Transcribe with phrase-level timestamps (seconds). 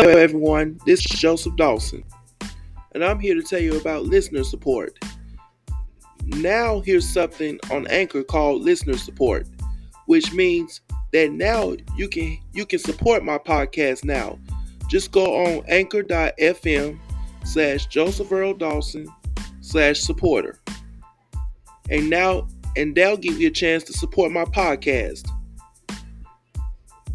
[0.00, 0.78] Hello, everyone.
[0.86, 2.04] This is Joseph Dawson,
[2.92, 4.96] and I'm here to tell you about listener support.
[6.24, 9.48] Now, here's something on Anchor called listener support,
[10.06, 10.82] which means
[11.12, 14.38] that now you can you can support my podcast now.
[14.88, 16.96] Just go on anchor.fm
[17.42, 19.08] slash Joseph Earl Dawson
[19.62, 20.60] slash supporter.
[21.90, 25.28] And now and they'll give you a chance to support my podcast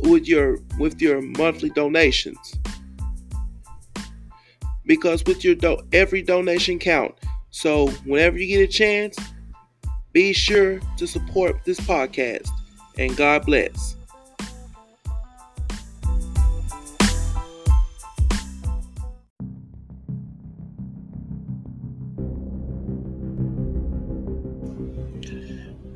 [0.01, 2.59] with your with your monthly donations
[4.85, 7.15] because with your do- every donation count.
[7.49, 9.17] So whenever you get a chance
[10.13, 12.47] be sure to support this podcast
[12.97, 13.95] and god bless.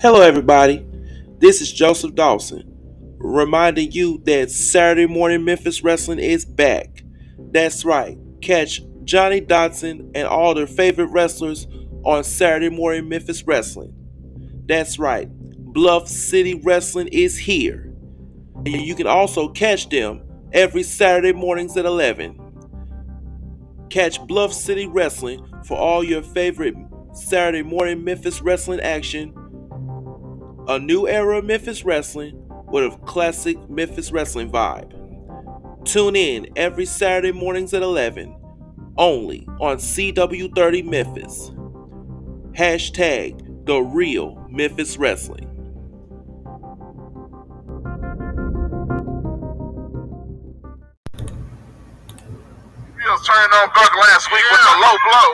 [0.01, 0.85] Hello everybody.
[1.39, 2.73] This is joseph dawson
[3.19, 7.03] reminding you that Saturday Morning Memphis Wrestling is back.
[7.37, 11.67] That's right, catch Johnny Dotson and all their favorite wrestlers
[12.03, 13.93] on Saturday Morning Memphis Wrestling.
[14.65, 17.93] That's right, Bluff City Wrestling is here.
[18.55, 22.39] And you can also catch them every Saturday mornings at 11.
[23.89, 26.75] Catch Bluff City Wrestling for all your favorite
[27.13, 29.33] Saturday morning Memphis wrestling action,
[30.67, 34.93] a new era of Memphis wrestling, with a classic Memphis wrestling vibe.
[35.87, 38.35] Tune in every Saturday mornings at 11,
[38.97, 41.51] only on CW30 Memphis.
[42.51, 45.45] Hashtag the real Memphis Wrestling.
[52.97, 55.29] You was turning on Buck last week with the low blow.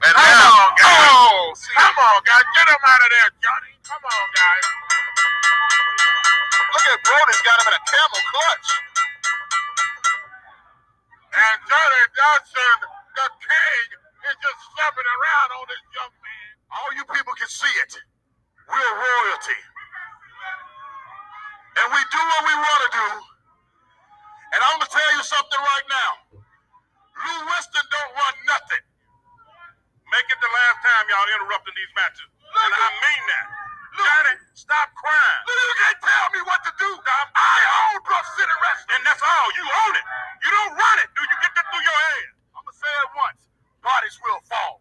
[0.00, 1.12] And Come now, on, guys.
[1.12, 2.46] oh, see, Come on, guys.
[2.56, 3.72] Get him out of there, Johnny.
[3.84, 4.66] Come on, guys.
[6.72, 8.68] look at Brody's got him in a camel clutch.
[11.40, 12.76] And Johnny Dotson,
[13.16, 13.86] the king,
[14.28, 16.52] is just stepping around on this young man.
[16.68, 17.92] All you people can see it.
[18.68, 19.60] We're royalty.
[21.80, 23.08] And we do what we want to do.
[24.52, 26.10] And I'm going to tell you something right now.
[27.24, 28.84] Lew Winston don't run nothing.
[30.12, 32.28] Make it the last time y'all interrupting these matches.
[32.28, 33.46] And I mean that.
[33.96, 35.42] Johnny, stop crying.
[35.48, 36.90] You can't tell me what to do.
[37.02, 37.26] Stop.
[37.34, 37.58] I
[37.90, 38.94] own Bluff City Wrestling.
[38.98, 39.48] And that's all.
[39.56, 40.06] You own it.
[40.46, 41.08] You don't run it.
[41.14, 42.26] Do you get that through your head?
[42.54, 43.42] I'm going to say it once.
[43.82, 44.74] Bodies will fall.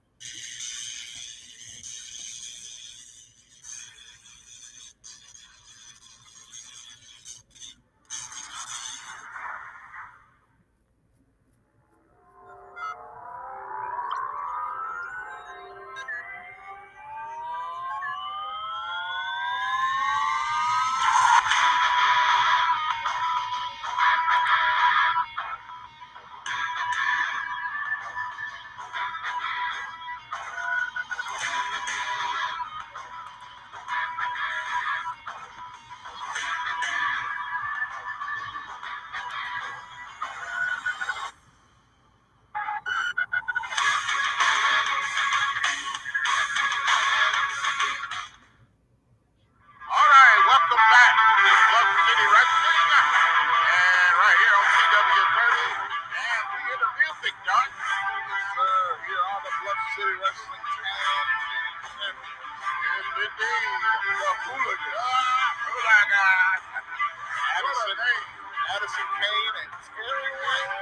[68.89, 70.73] Addison Kane and Terry Wayne.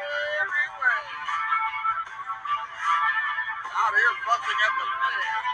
[0.64, 1.04] Every.
[3.68, 5.48] Out here busting at the fans.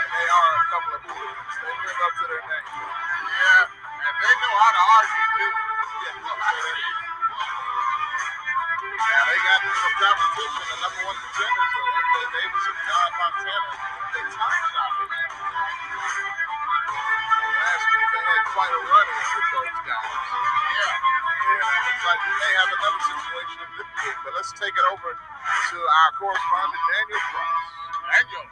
[0.00, 1.52] They are a couple of hooligans.
[1.60, 2.68] They live up to their name.
[3.28, 5.52] Yeah, and they know how to argue, too.
[8.88, 10.64] Yeah, they got some competition.
[10.64, 13.72] The number one contenders are MJ Davis and Don Montana.
[14.16, 15.89] They time shopping.
[18.50, 19.20] Quite a run in.
[19.86, 20.90] Yeah.
[21.86, 23.70] Looks like we may have another situation in
[24.26, 27.22] but let's take it over to our correspondent Daniel.
[28.10, 28.46] Daniel.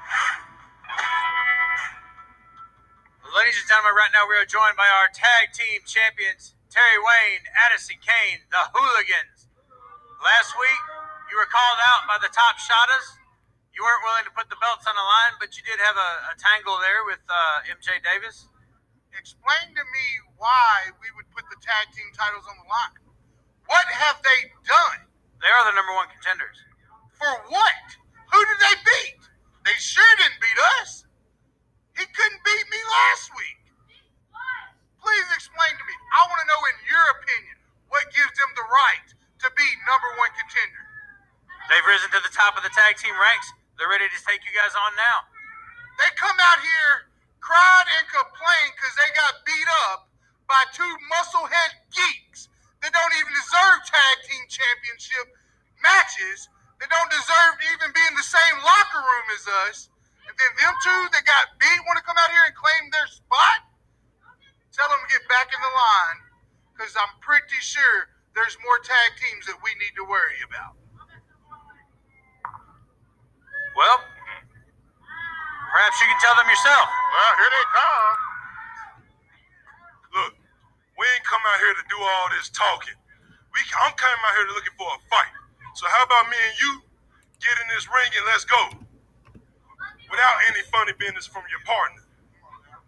[3.29, 7.45] Ladies and gentlemen, right now we are joined by our tag team champions, Terry Wayne,
[7.67, 9.51] Addison Kane, the Hooligans.
[10.23, 10.83] Last week,
[11.31, 13.19] you were called out by the top shotters.
[13.75, 16.11] You weren't willing to put the belts on the line, but you did have a,
[16.33, 18.49] a tangle there with uh, MJ Davis
[19.17, 20.07] explain to me
[20.37, 22.99] why we would put the tag team titles on the line.
[23.69, 25.01] What have they done?
[25.41, 26.59] They are the number one contenders.
[27.15, 27.87] For what?
[28.33, 29.23] Who did they beat?
[29.65, 31.05] They sure didn't beat us.
[31.97, 33.61] He couldn't beat me last week.
[35.03, 35.95] Please explain to me.
[36.15, 37.57] I want to know, in your opinion,
[37.89, 39.09] what gives them the right
[39.45, 40.85] to be number one contender.
[41.71, 43.49] They've risen to the top of the tag team ranks.
[43.77, 45.19] They're ready to take you guys on now.
[46.03, 47.08] They come out here
[47.41, 50.09] cried and complained because they got beat up
[50.49, 52.49] by two musclehead geeks
[52.83, 55.27] that don't even deserve tag team championship
[55.83, 56.49] matches.
[56.79, 59.79] They don't deserve to even be in the same locker room as us.
[60.31, 63.09] And then them two that got beat want to come out here and claim their
[63.11, 63.67] spot?
[64.71, 66.19] Tell them to get back in the line
[66.71, 70.79] because I'm pretty sure there's more tag teams that we need to worry about.
[73.75, 73.99] Well,
[75.71, 76.87] perhaps you can tell them yourself.
[76.89, 78.17] Well, here they come.
[80.15, 80.33] Look,
[80.99, 82.99] we ain't come out here to do all this talking.
[83.55, 85.35] We, I'm coming out here looking for a fight.
[85.77, 86.73] So how about me and you
[87.43, 88.63] get in this ring and let's go?
[90.11, 92.03] Without any funny business from your partner.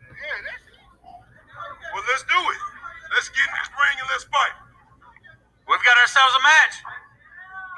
[0.03, 0.63] Yeah, that's
[1.97, 2.61] well, let's do it.
[3.09, 4.53] Let's get in this ring and let's fight.
[5.65, 6.75] We've got ourselves a match.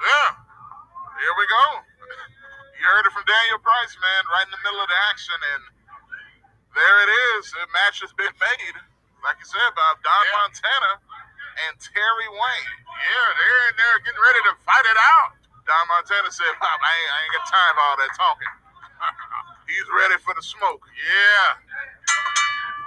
[0.03, 0.29] Yeah.
[1.23, 1.63] Here we go.
[2.75, 5.61] You heard it from Daniel Price, man, right in the middle of the action, and
[6.75, 7.51] there it is.
[7.55, 8.75] The match has been made,
[9.23, 10.91] like you said, by Don Montana
[11.67, 12.75] and Terry Wayne.
[12.87, 15.39] Yeah, they're in there getting ready to fight it out.
[15.63, 18.53] Don Montana said, Pop, I ain't, I ain't got time for all that talking.
[19.71, 20.83] He's ready for the smoke.
[20.91, 21.59] Yeah.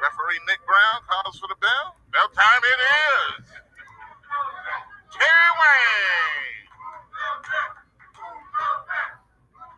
[0.02, 1.94] Referee Nick Brown calls for the bell.
[2.10, 3.46] Bell time it is.
[5.14, 6.66] Terry Wayne.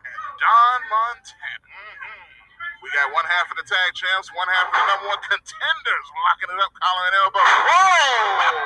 [0.01, 1.69] And Don Montana.
[1.69, 2.81] Mhm.
[2.81, 6.07] We got one half of the tag champs, one half of the number one contenders
[6.25, 7.39] locking it up, collar and elbow.
[7.45, 8.65] Whoa!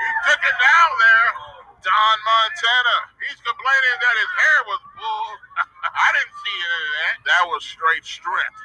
[0.00, 1.28] he took it down there.
[1.84, 2.96] Don Montana.
[3.28, 5.28] He's complaining that his hair was full.
[5.84, 7.16] I didn't see any of that.
[7.28, 8.56] That was straight strength.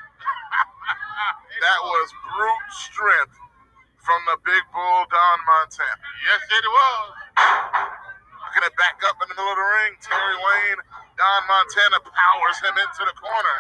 [1.61, 3.37] That was brute strength
[4.01, 6.07] from the big bull Don Montana.
[6.25, 7.09] Yes, it was.
[8.41, 10.81] Looking at back up in the middle of the ring, Terry Wayne,
[11.15, 13.59] Don Montana powers him into the corner.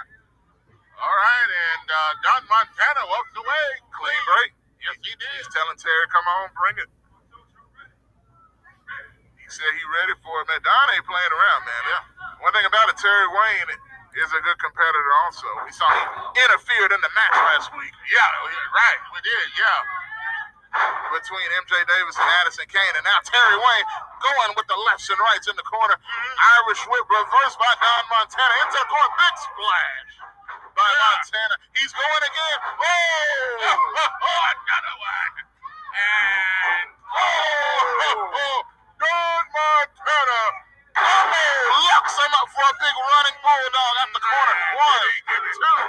[0.97, 3.67] All right, and uh, Don Montana walks away.
[3.93, 4.51] Clean break.
[4.81, 5.33] Yes, he did.
[5.37, 6.89] He's telling Terry, come on, bring it.
[9.37, 10.61] He said he ready for it, man.
[10.65, 11.83] Don ain't playing around, man.
[11.85, 12.03] Yeah.
[12.41, 15.47] One thing about it, Terry Wayne is a good competitor also.
[15.63, 17.93] We saw he interfered in the match last week.
[18.11, 18.27] Yeah,
[18.75, 18.99] right.
[19.15, 20.01] We did, yeah
[21.11, 22.95] between MJ Davis and Addison Kane.
[22.95, 23.87] And now Terry Wayne
[24.23, 25.95] going with the lefts and rights in the corner.
[26.63, 29.11] Irish whip reversed by Don Montana into the corner.
[29.19, 30.11] Big splash
[30.71, 31.55] by Montana.
[31.75, 32.59] He's going again.
[32.79, 33.67] Oh!
[34.55, 35.35] Another one.
[35.91, 38.63] And oh!
[39.03, 40.70] Don Montana.
[41.01, 41.81] Oh!
[41.89, 44.55] Locks him up for a big running bulldog at the corner.
[44.77, 45.09] One,
[45.57, 45.81] two.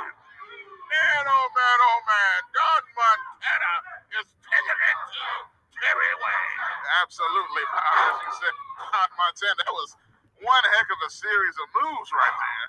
[0.93, 2.39] Man, oh man, oh man.
[2.53, 3.73] Don Montana
[4.21, 5.25] is taking it to
[5.73, 6.61] Terry Wayne.
[7.05, 8.55] Absolutely, As you said,
[8.93, 9.97] Don Montana, that was
[10.41, 12.69] one heck of a series of moves right there.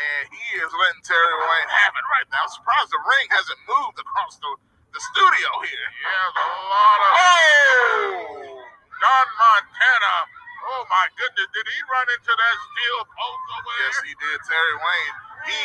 [0.00, 2.48] And he is letting Terry Wayne have it right now.
[2.48, 4.50] I'm surprised the ring hasn't moved across the,
[4.96, 5.88] the studio here.
[6.00, 7.10] Yeah, there's a lot of.
[7.12, 8.64] Oh!
[9.00, 10.39] Don Montana.
[10.60, 13.92] Oh my goodness, did he run into that steel post over there?
[13.92, 14.38] Yes, he did.
[14.44, 15.16] Terry Wayne.
[15.48, 15.58] He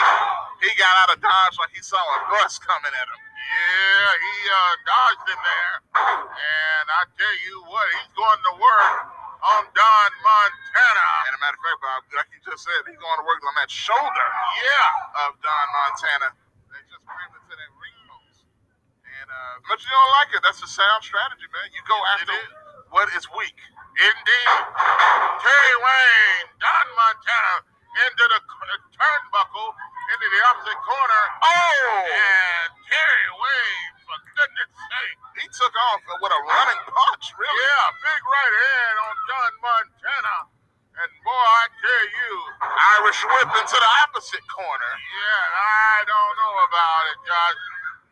[0.63, 3.21] he got out of dodge like he saw a bus coming at him.
[3.35, 5.75] Yeah, he uh, dodged in there.
[6.35, 8.95] And I tell you what, he's going to work
[9.43, 11.07] on Don Montana.
[11.29, 13.55] And a matter of fact, Bob, like you just said, he's going to work on
[13.59, 14.27] that shoulder.
[14.63, 16.29] Yeah, of Don Montana.
[16.71, 18.47] They just rammed into that ring post.
[19.03, 21.67] And uh, as you don't like it, that's a sound strategy, man.
[21.75, 22.35] You go after
[22.91, 23.59] what is weak.
[23.95, 24.59] Indeed.
[25.39, 27.55] Terry Wayne, Don Montana
[27.95, 29.71] into the uh, turnbuckle,
[30.11, 31.23] into the opposite corner.
[31.39, 32.03] Oh!
[32.03, 35.19] And Terry Wayne, for goodness sake.
[35.39, 37.55] He took off with a running punch, really.
[37.55, 40.37] Yeah, big right hand on Don Montana.
[40.95, 42.31] And boy, I tell you,
[42.99, 44.93] Irish whip into the opposite corner.
[44.95, 47.63] Yeah, I don't know about it, Josh.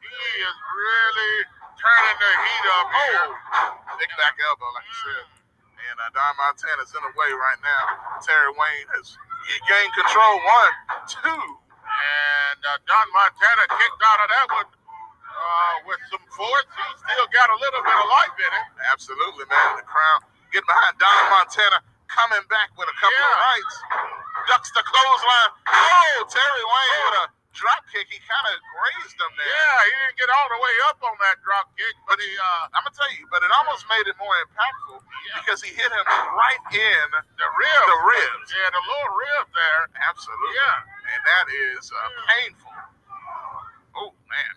[0.04, 1.36] He is really
[1.76, 2.96] turning the heat up oh!
[3.04, 3.28] here.
[4.00, 5.33] Big back elbow, like you said.
[5.94, 8.18] And uh, Don Montana's in the way right now.
[8.26, 9.14] Terry Wayne has
[9.46, 10.34] he gained control.
[10.42, 10.74] One,
[11.06, 11.46] two.
[11.86, 16.66] And uh, Don Montana kicked out of that one uh, with some force.
[16.66, 18.68] He still got a little bit of life in it.
[18.90, 19.70] Absolutely, man.
[19.78, 23.76] The crowd getting behind Don Montana, coming back with a couple of rights.
[24.50, 25.52] Ducks the clothesline.
[25.78, 28.10] Oh, Terry Wayne with a drop kick.
[28.10, 29.48] He kind of grazed him there.
[29.48, 32.74] Yeah, he didn't get all the way up on that drop kick, but he uh
[32.76, 35.00] I'm gonna tell you, but it almost made it more impactful
[35.40, 36.06] because he hit him
[36.36, 37.08] right in
[37.38, 37.88] the ribs.
[37.90, 38.48] the ribs.
[38.54, 39.82] Yeah, the lower rib there.
[40.10, 40.54] Absolutely.
[40.58, 41.12] Yeah.
[41.14, 42.74] And that is uh, painful.
[43.94, 44.54] Oh, man.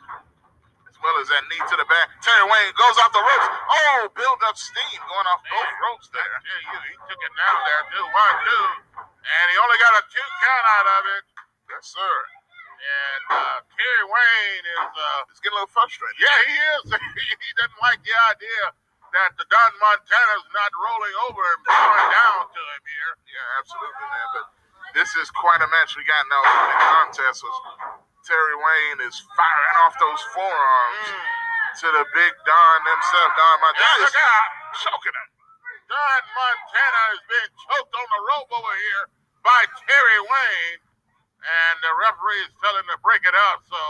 [0.88, 2.08] As well as that knee to the back.
[2.24, 3.48] Terry Wayne goes off the ropes.
[3.52, 6.36] Oh, build up steam going off both ropes there.
[6.40, 8.06] Yeah, you, he took it down there too.
[8.06, 8.66] One, two.
[9.04, 11.24] And he only got a two count out of it.
[11.68, 12.14] Yes, sir.
[12.80, 16.16] And uh, Terry Wayne is, uh, He's getting a little frustrated.
[16.20, 16.84] yeah, he is.
[17.46, 18.64] he doesn't like the idea
[19.16, 23.12] that the Don Montana's not rolling over and throwing down to him here.
[23.32, 24.28] Yeah, absolutely, man.
[24.36, 24.46] But
[24.98, 26.42] this is quite a match we got now.
[26.44, 27.56] The contest was
[28.28, 31.08] Terry Wayne is firing off those forearms
[31.80, 33.98] to the big Don himself, Don Yeah, Montana.
[34.04, 34.50] look out.
[34.84, 35.28] choking him.
[35.88, 39.04] Don Montana is being choked on the rope over here
[39.46, 40.80] by Terry Wayne.
[41.42, 43.62] And the referee is telling him to break it up.
[43.68, 43.80] So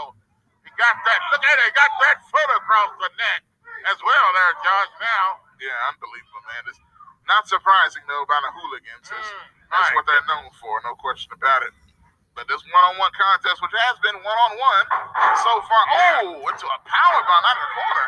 [0.61, 1.19] he got that.
[1.33, 1.65] Look at it.
[1.69, 3.41] He got that foot across the neck
[3.89, 4.91] as well there, Josh.
[5.01, 5.25] Now.
[5.57, 6.69] Yeah, unbelievable, man.
[6.69, 6.77] It's
[7.25, 9.09] not surprising though about the hooligans.
[9.09, 9.17] Mm,
[9.73, 9.95] That's right.
[9.97, 11.73] what they're known for, no question about it.
[12.37, 14.85] But this one-on-one contest, which has been one-on-one
[15.41, 15.83] so far,
[16.21, 18.07] oh, into a power bomb out of the corner.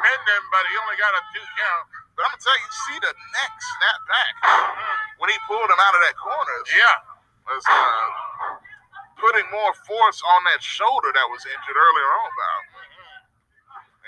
[0.00, 1.84] Pinned him, but he only got a two count.
[2.16, 4.32] But I'm gonna tell you, see the neck snap back
[5.20, 6.56] when he pulled him out of that corner.
[6.72, 6.96] Yeah.
[7.44, 8.08] Was uh,
[9.18, 12.62] putting more force on that shoulder that was injured earlier on, Bob.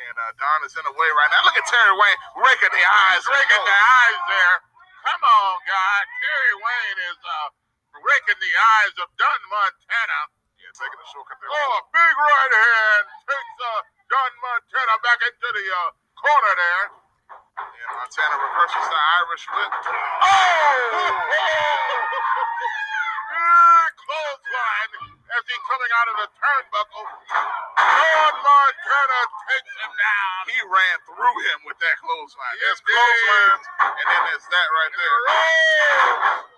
[0.01, 1.45] And uh, Don is in the way right now.
[1.45, 3.23] Look at Terry Wayne raking the eyes.
[3.31, 4.57] Raking the eyes there.
[5.07, 5.99] Come on, guy.
[6.09, 7.49] Terry Wayne is uh,
[8.01, 10.21] raking the eyes of Don Montana.
[10.57, 11.53] Yeah, taking a shortcut there.
[11.53, 13.71] Oh, a big right hand takes uh,
[14.09, 16.85] Don Montana back into the uh, corner there.
[17.61, 19.71] Yeah, Montana reverses the Irish whip.
[23.99, 24.93] Clothesline
[25.35, 27.07] as he's coming out of the turnbuckle.
[27.79, 30.39] Don Montana takes him down.
[30.51, 32.57] He ran through him with that clothesline.
[32.63, 33.67] Yes, There's clotheslines,
[34.01, 35.19] and then there's that right there.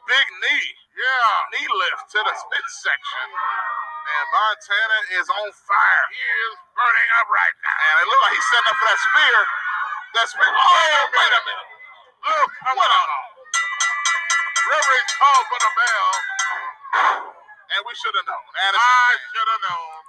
[0.08, 0.68] Big knee.
[0.98, 1.32] Yeah.
[1.56, 3.28] Knee lift to the midsection.
[3.32, 6.06] And Montana is on fire.
[6.12, 7.76] He is burning up right now.
[7.86, 9.38] And it looked like he's setting up for that spear.
[10.18, 10.48] That spear.
[10.50, 11.70] Oh, wait a minute.
[12.28, 13.08] Oh, come What on.
[13.08, 13.30] a-
[14.68, 16.10] Referee's called for the bell.
[16.92, 18.48] And we should have known.
[18.68, 20.00] Addison I should have known.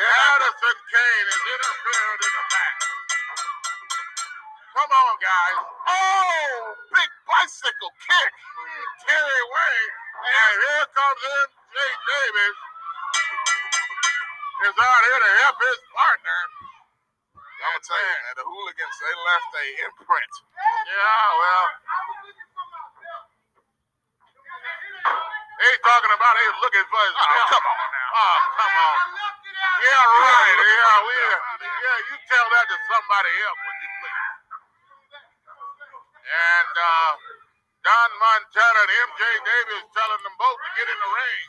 [0.00, 2.82] They're Addison Kane is interfered in the match.
[4.72, 5.58] Come on, guys.
[5.84, 6.56] Oh,
[6.96, 8.32] big bicycle kick.
[9.04, 9.92] Terry Wayne.
[10.22, 11.76] And here comes M.J.
[11.76, 12.56] Davis.
[14.62, 16.40] Is out here to help his partner.
[17.36, 20.32] I'm gonna tell you, man, the hooligans they left a imprint.
[20.86, 21.66] Yeah, well.
[25.62, 28.10] He's talking about he's looking for his Oh, come on now.
[28.18, 28.98] Oh, come on.
[29.86, 30.58] Yeah, right.
[30.58, 31.14] Yeah, we,
[31.62, 34.22] yeah, you tell that to somebody else, would you please?
[36.26, 37.12] And uh,
[37.86, 41.46] Don Montana and MJ Davis telling them both to get in the ring.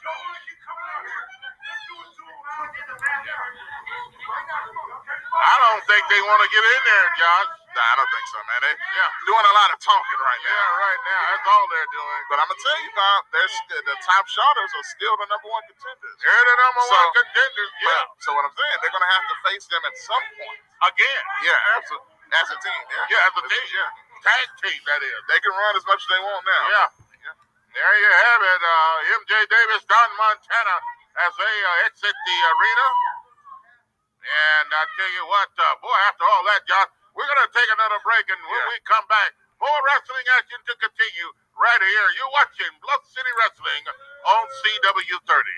[5.38, 7.51] I don't think they want to get in there, Josh.
[7.74, 8.60] Nah, I don't think so, man.
[8.62, 9.10] They Yeah.
[9.25, 10.53] doing a lot of talking right now.
[10.53, 11.22] Yeah, right now.
[11.34, 12.22] That's all they're doing.
[12.30, 12.92] But I'm gonna tell you,
[13.34, 16.15] they're st- the top shotters are still the number one contenders.
[16.22, 17.89] They're the number So- one contenders, yeah.
[18.06, 20.62] But, so what I'm saying, they're gonna have to face them at some point.
[20.86, 21.24] Again.
[21.42, 22.13] Yeah, absolutely.
[22.34, 22.82] As a team.
[22.89, 23.68] Yeah, Yeah, as a team.
[23.74, 23.89] Yeah,
[24.24, 25.20] Tag team, that is.
[25.27, 26.63] they can run as much as they want now.
[26.70, 26.88] Yeah.
[27.25, 27.34] Yeah.
[27.74, 28.62] There you have it.
[28.63, 30.77] Uh, MJ Davis, Don Montana,
[31.25, 32.88] as they uh, exit the arena.
[34.24, 37.70] And I tell you what, uh, boy, after all that, Josh, we're going to take
[37.74, 38.25] another break.
[38.29, 38.72] And when Yeah.
[38.74, 42.08] we come back, more wrestling action to continue right here.
[42.20, 43.84] You're watching Bluff City Wrestling
[44.27, 45.55] on CW30.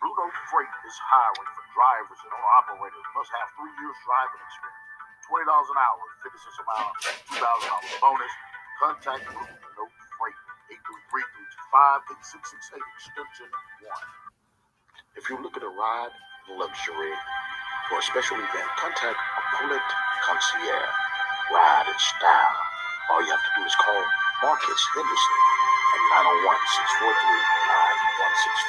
[0.00, 4.86] Pluto Freight is hiring for drivers and owner operators must have three years driving experience.
[5.28, 6.92] Twenty dollars an hour, fifty cents a mile,
[7.28, 8.34] two thousand dollars bonus.
[8.80, 9.84] Contact Pluto
[10.16, 10.38] Freight
[10.72, 13.50] eight three three three two five eight six six eight extension
[13.84, 14.08] one.
[15.16, 16.14] If you're looking to ride
[16.48, 17.14] luxury
[17.90, 19.78] for a special event, contact Apollo
[20.22, 20.94] Concierge.
[21.50, 22.56] Ride in style.
[23.10, 24.02] All you have to do is call
[24.46, 25.40] Marcus Henderson
[25.98, 27.18] at 901 643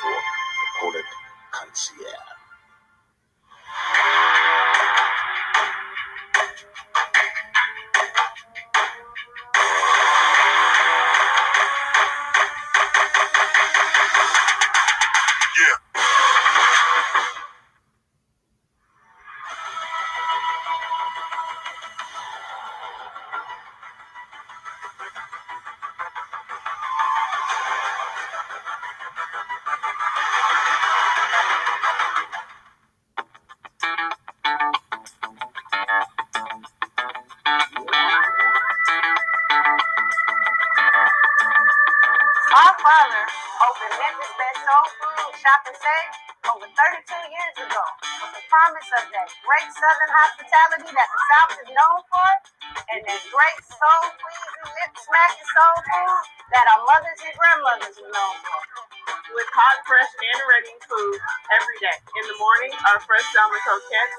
[0.09, 0.25] 9164.
[0.73, 1.01] Apollo
[1.53, 2.30] Concierge.
[42.51, 43.23] My father
[43.63, 46.11] opened Memphis Best Soul Food Shop and Save
[46.51, 47.83] over 32 years ago
[48.27, 52.31] with the promise of that great Southern hospitality that the South is known for
[52.91, 56.19] and that great soul pleasing, lip smacking soul food
[56.51, 58.59] that our mothers and grandmothers were known for.
[59.31, 61.23] With hot, fresh, and ready food
[61.55, 61.97] every day.
[62.03, 64.15] In the morning, our fresh salmon croquettes,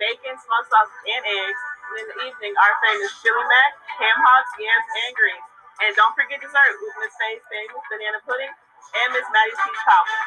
[0.00, 1.62] bacon, smoked sausage, and eggs.
[1.84, 5.53] And in the evening, our famous chili mac, ham hocks, yams, and greens.
[5.82, 10.22] And don't forget dessert with Miss Faye's famous banana pudding and Miss Maddie's peach cobbler.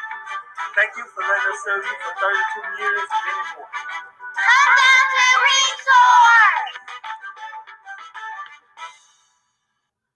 [0.76, 3.68] Thank you for letting us serve you for 32 years and many more.
[3.68, 6.66] Come down to Resort!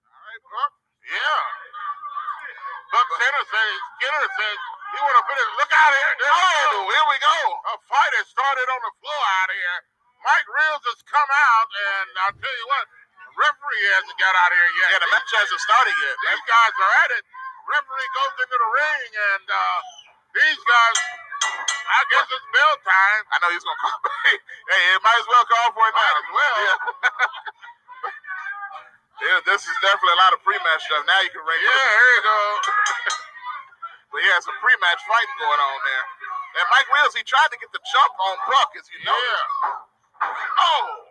[0.05, 0.71] All right, Buck.
[1.01, 1.41] Yeah.
[2.93, 4.57] Buck Skinner says, Skinner says
[4.93, 5.49] he want to finish.
[5.57, 6.13] Look out here.
[6.29, 7.37] Oh, here we go.
[7.73, 9.77] A fight has started on the floor out here.
[10.23, 13.02] Mike Reels has come out, and I'll tell you what, the
[13.37, 14.87] referee hasn't got out here yet.
[14.93, 16.15] Yeah, the match hasn't started yet.
[16.29, 17.23] These guys are at it.
[17.63, 19.79] Referee goes into the ring, and uh,
[20.35, 20.97] these guys,
[21.47, 23.23] I guess it's bell time.
[23.31, 23.99] I know he's going to call.
[24.71, 26.57] hey, it might as well call for it now as well.
[29.23, 30.99] Yeah, this is definitely a lot of pre-match stuff.
[31.07, 31.61] Now you can ring.
[31.63, 32.39] Yeah, here you go.
[34.11, 36.05] but he has some pre-match fighting going on there.
[36.59, 39.15] And Mike Reels, he tried to get the jump on Buck, as you know.
[39.15, 40.27] Yeah.
[40.59, 41.02] Oh.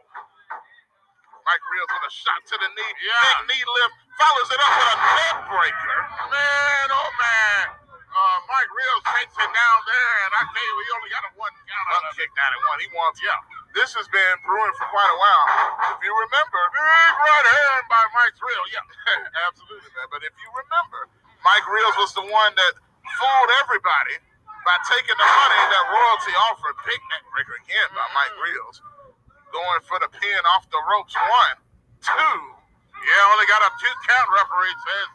[1.52, 2.92] Mike Reels with a shot to the knee.
[3.04, 3.12] Yeah.
[3.44, 3.92] Big knee lift.
[4.16, 5.98] Follows it up with a neck breaker.
[6.32, 7.64] Man, oh man.
[8.08, 11.32] Uh, Mike Reels takes it down there, and I tell you, he only got a
[11.36, 12.80] one count out of kicked out at one.
[12.80, 13.36] He wants, yeah.
[13.76, 15.44] This has been brewing for quite a while.
[15.92, 18.68] If you remember, big right hand by Mike Reels.
[18.72, 18.88] Yeah,
[19.52, 20.08] absolutely, man.
[20.08, 21.12] But if you remember,
[21.44, 22.72] Mike Reels was the one that
[23.20, 24.16] fooled everybody
[24.64, 26.80] by taking the money that royalty offered.
[26.88, 28.80] Big neck breaker again by Mike Reels.
[29.52, 31.14] Going for the pin off the ropes.
[31.14, 31.56] One,
[32.02, 32.38] two.
[33.04, 35.10] Yeah, only got a two count, referee says.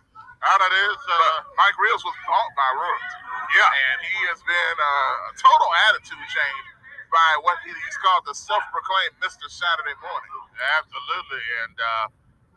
[0.54, 3.17] Out of this, uh, Mike Reels was bought by royalty.
[3.58, 6.65] Yeah, and he has been uh, a total attitude change
[7.10, 9.50] by what he- he's called the self-proclaimed Mr.
[9.50, 10.34] Saturday Morning.
[10.78, 12.06] Absolutely, and uh,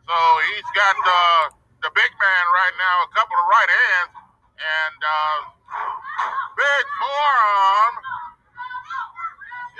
[0.05, 0.15] so
[0.53, 1.43] he's got uh,
[1.81, 4.13] the big man right now, a couple of right hands,
[4.61, 5.39] and uh,
[6.57, 7.93] big forearm.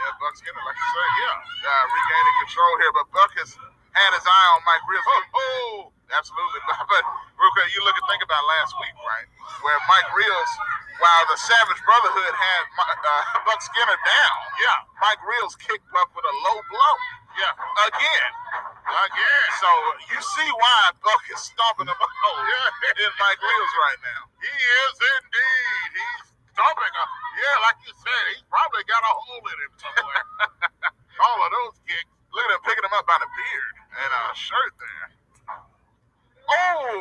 [0.01, 3.53] Yeah, Buck Skinner, like you say, yeah, uh, regaining control here, but Buck has
[3.93, 5.05] had his eye on Mike Reels.
[5.05, 5.73] Oh, oh
[6.09, 6.61] absolutely.
[6.89, 7.05] But
[7.37, 9.27] quick, you look and think about last week, right,
[9.61, 10.51] where Mike Reels,
[10.97, 16.25] while the Savage Brotherhood had uh, Buck Skinner down, yeah, Mike Reels kicked Buck with
[16.25, 16.95] a low blow.
[17.37, 17.53] Yeah,
[17.87, 18.31] again.
[18.91, 19.47] Again.
[19.63, 19.69] So
[20.11, 22.11] you see why Buck is stomping him out
[22.43, 23.05] yeah.
[23.07, 24.21] in Mike Reels right now.
[24.43, 25.89] He is indeed.
[25.95, 26.30] He's
[27.41, 30.25] Yeah, like you said, he's probably got a hole in him somewhere.
[31.25, 32.11] All of those kicks.
[32.31, 35.07] Look at him picking him up by the beard and a shirt there.
[36.51, 36.91] Oh,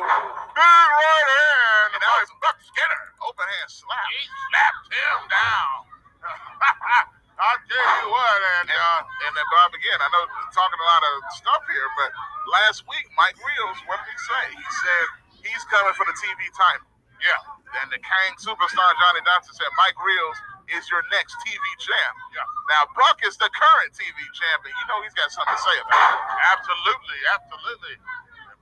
[0.55, 1.89] big right hand.
[1.95, 3.03] And that was Buck Skinner.
[3.27, 4.07] Open hand slap.
[4.11, 5.75] He slapped him down.
[7.41, 9.97] I'll tell you what, and uh, and then Bob again.
[9.97, 12.13] I know talking a lot of stuff here, but
[12.53, 14.43] last week Mike Reels, what did he say?
[14.53, 15.05] He said
[15.41, 16.85] he's coming for the TV title.
[17.17, 17.41] Yeah.
[17.79, 20.37] And the Kang superstar Johnny Dotson said Mike Reels
[20.75, 22.15] is your next TV champ.
[22.35, 22.43] Yeah.
[22.71, 25.77] Now Buck is the current TV champ, and you know he's got something to say
[25.79, 26.19] about it.
[26.55, 27.95] Absolutely, absolutely.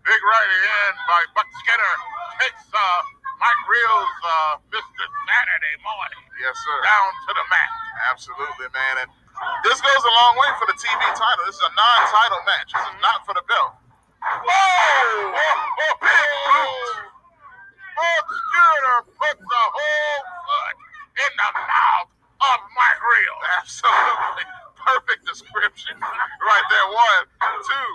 [0.06, 1.96] Big right hand by Buck Skinner
[2.42, 3.02] takes uh,
[3.40, 5.04] Mike Reels, uh, Mr.
[5.04, 6.24] Saturday morning.
[6.40, 6.78] Yes, sir.
[6.84, 7.72] Down to the mat.
[8.12, 8.96] Absolutely, man.
[9.06, 9.10] And
[9.64, 11.44] this goes a long way for the TV title.
[11.48, 12.70] This is a non-title match.
[12.72, 13.76] This is not for the belt.
[14.20, 15.36] Whoa!
[15.36, 17.10] Oh, oh, big boot!
[17.96, 20.76] Buck Skinner puts the whole foot
[21.20, 23.44] in the mouth of Mike Reels.
[23.60, 24.48] Absolutely.
[24.80, 25.96] Perfect description.
[26.00, 26.88] Right there.
[26.92, 27.24] One,
[27.64, 27.92] two.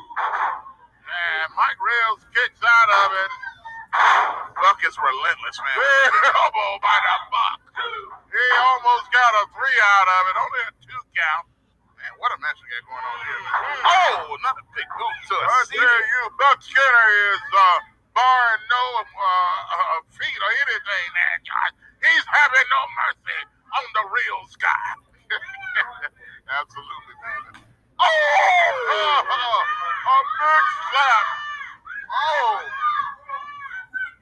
[1.04, 3.32] And Mike Reels kicks out of it.
[4.58, 5.76] Buck is relentless, man.
[5.78, 7.60] Big elbow by the Buck.
[8.28, 10.34] He almost got a three out of it.
[10.34, 11.46] Only a two count.
[11.94, 13.42] Man, what a match we got going on here.
[13.86, 17.78] Oh, another big boot to a I tell you, Skinner is uh,
[18.14, 21.74] barring no uh, uh, feet or anything there, Josh.
[21.98, 23.40] He's having no mercy
[23.74, 24.86] on the real Sky.
[26.62, 27.42] Absolutely, man.
[27.98, 28.06] Oh,
[30.04, 31.26] a big slap.
[32.14, 32.54] Oh,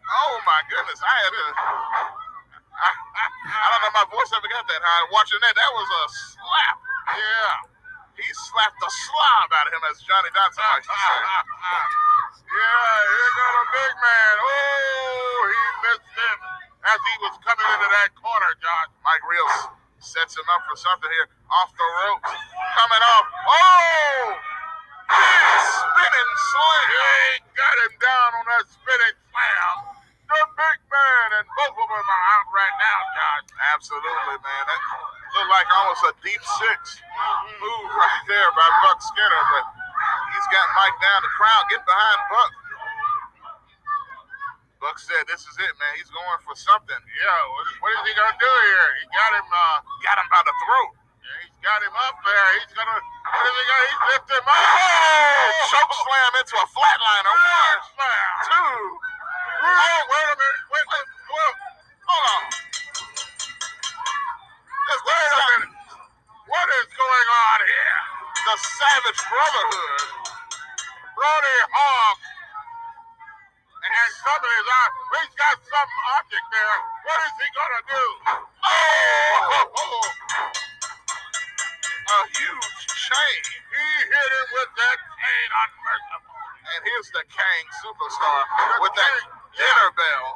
[0.08, 1.00] oh my goodness.
[1.02, 1.46] I had to.
[2.82, 5.04] I, don't know my voice ever got that high.
[5.12, 6.76] Watching that, that was a slap.
[7.12, 7.72] Yeah.
[8.22, 11.18] He slapped the slob out of him, as Johnny Dotson likes to say.
[12.54, 14.34] yeah, here go the big man.
[14.36, 16.36] Oh, he missed him
[16.92, 18.92] as he was coming into that corner, Josh.
[19.00, 19.74] Mike Reels
[20.62, 21.27] up for something here.
[21.51, 22.31] Off the ropes.
[22.79, 23.27] Coming off.
[23.51, 24.22] Oh!
[25.11, 26.87] Big spinning slam.
[27.35, 29.75] He got him down on that spinning slam.
[30.33, 33.46] The big man, and both of them are out right now, Josh.
[33.77, 34.64] Absolutely, man.
[34.64, 34.81] That
[35.37, 37.05] looked like almost a deep six
[37.61, 39.64] move right there by Buck Skinner, but
[40.33, 41.20] he's got Mike down.
[41.20, 42.53] The crowd get behind Buck.
[44.81, 45.92] Buck said, "This is it, man.
[46.01, 47.03] He's going for something.
[47.12, 48.88] Yeah, what is, what is he gonna do here?
[48.98, 50.92] He got him, uh, got him by the throat.
[51.22, 52.46] Yeah, he's got him up there.
[52.58, 52.98] He's gonna.
[52.98, 53.86] What is he gonna?
[53.86, 54.58] He lift him up.
[54.58, 57.32] Oh, choke slam into a flatliner.
[57.38, 58.30] One, slam.
[58.50, 58.76] Two.
[59.62, 60.64] Oh, wait a minute.
[60.74, 61.54] Wait, wait, wait.
[62.02, 62.42] Hold on.
[64.90, 65.72] Just wait a minute.
[66.50, 67.98] What is going on here?
[68.42, 70.02] The Savage Brotherhood.
[71.14, 72.18] Brody Hawk
[73.82, 74.88] and somebody's on.
[75.22, 76.76] He's got some object there.
[77.06, 78.04] What is he gonna do?
[78.64, 80.09] Oh!
[82.11, 83.42] A huge chain.
[83.72, 86.37] He hit him with that chain unmerciful.
[86.62, 88.40] And here's the Kang superstar
[88.81, 89.16] with that
[89.59, 90.29] dinner bell.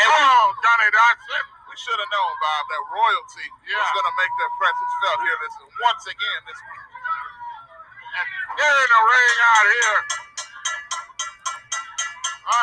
[0.00, 1.44] And oh, Johnny Dotson.
[1.72, 5.38] We should have known, Bob, that royalty was going to make their presence felt here
[5.40, 6.86] this once again this week.
[8.12, 8.28] And
[8.60, 10.00] they're in the ring out here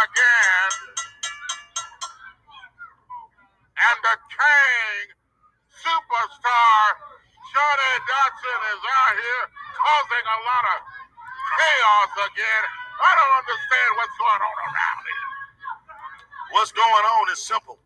[0.06, 0.99] again.
[3.80, 5.04] And the King
[5.72, 6.84] superstar
[7.56, 9.46] Johnny Dotson is out here
[9.80, 10.80] causing a lot of
[11.56, 12.64] chaos again.
[13.00, 15.28] I don't understand what's going on around here.
[16.52, 17.80] What's going on is simple.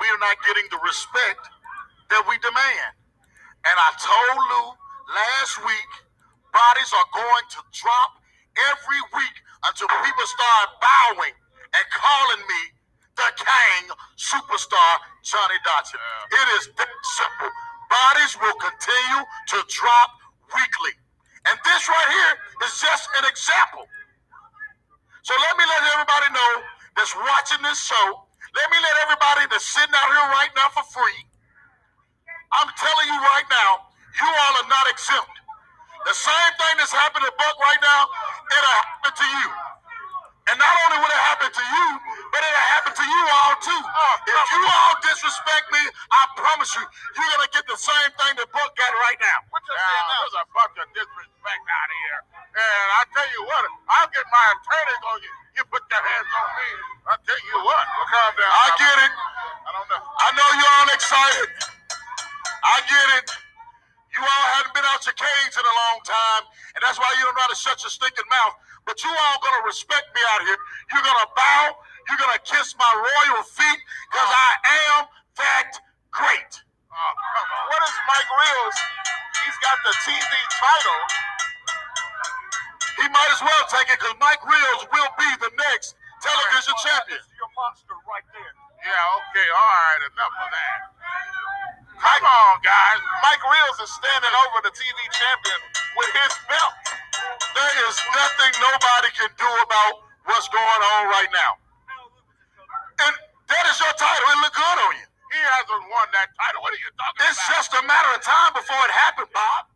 [0.00, 1.42] We are not getting the respect
[2.14, 2.92] that we demand.
[3.66, 4.66] And I told Lew
[5.10, 5.90] last week,
[6.54, 8.10] bodies are going to drop
[8.72, 12.62] every week until people start bowing and calling me
[13.16, 13.82] the King
[14.16, 16.00] superstar Johnny Dotson.
[16.32, 17.50] It is that simple.
[17.90, 19.22] Bodies will continue
[19.52, 20.10] to drop
[20.54, 20.94] weekly.
[21.50, 23.84] And this right here is just an example.
[25.22, 26.52] So let me let everybody know
[26.96, 28.06] that's watching this show.
[28.52, 31.20] Let me let everybody that's sitting out here right now for free.
[32.52, 33.70] I'm telling you right now,
[34.12, 35.36] you all are not exempt.
[36.04, 38.02] The same thing that's happened to Buck right now,
[38.50, 39.48] it'll happen to you.
[40.50, 41.88] And not only will it happen to you,
[42.32, 43.76] but it'll happen to you all too.
[43.76, 48.32] Oh, if you all disrespect me, I promise you, you're gonna get the same thing
[48.40, 49.38] that Buck got right now.
[49.52, 50.20] What you saying now?
[50.24, 52.18] There's a bunch of disrespect out here.
[52.56, 55.32] And I tell you what, I'll get my attorneys on you.
[55.60, 56.68] You put your hands on me.
[57.04, 57.84] I tell you what.
[57.84, 58.48] Well, calm down.
[58.48, 59.12] I get it.
[59.12, 60.00] I don't know.
[60.00, 61.48] I know you're all excited.
[62.64, 63.28] I get it.
[64.16, 66.44] You all haven't been out your cage in a long time,
[66.76, 68.56] and that's why you don't know how to shut your stinking mouth.
[68.84, 70.58] But you all gonna respect me out here.
[70.92, 71.64] You're gonna bow.
[72.08, 74.50] You're gonna kiss my royal feet, because I
[74.90, 75.06] am
[75.38, 75.70] that
[76.10, 76.52] great.
[76.92, 77.12] Oh.
[77.72, 78.76] What is Mike Reels?
[79.46, 81.02] He's got the TV title.
[83.00, 87.22] He might as well take it because Mike Reels will be the next television champion.
[87.34, 88.54] Your monster right there.
[88.82, 90.78] Yeah, okay, all right, enough of that.
[92.02, 93.00] Come on, guys.
[93.22, 95.60] Mike Reels is standing over the TV champion
[95.94, 96.74] with his belt.
[97.54, 101.61] There is nothing nobody can do about what's going on right now.
[103.52, 104.26] That is your title.
[104.32, 105.08] It look good on you.
[105.36, 106.60] He hasn't won that title.
[106.64, 107.52] What are you talking It's about?
[107.60, 109.68] It's just a matter of time before it happened, Bob.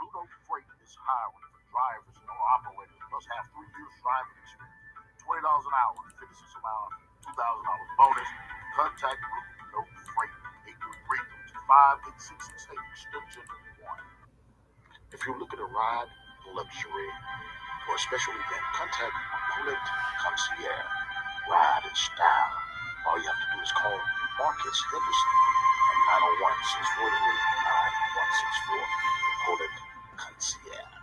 [0.00, 0.08] Blue
[0.48, 5.20] Freight is hiring for drivers and owner operators must have three years driving experience.
[5.22, 6.88] Twenty dollars an hour, fifty cents a mile,
[7.24, 8.30] two thousand dollars bonus.
[8.76, 9.20] Contact
[9.72, 10.34] Note Freight
[10.68, 13.44] eight three three two five eight six six eight extension
[13.84, 14.02] one.
[15.12, 16.10] If you're looking to ride
[16.52, 17.10] luxury
[17.86, 19.76] for a special event, contact Apollo
[20.20, 20.90] Concierge.
[21.50, 22.52] Ride in style.
[23.06, 23.98] All you have to do is call
[24.38, 25.36] Marcus Henderson
[25.90, 25.98] at
[26.38, 27.18] 901 643
[28.70, 28.78] 9164
[29.42, 29.66] Apollo
[30.22, 31.02] Concierge.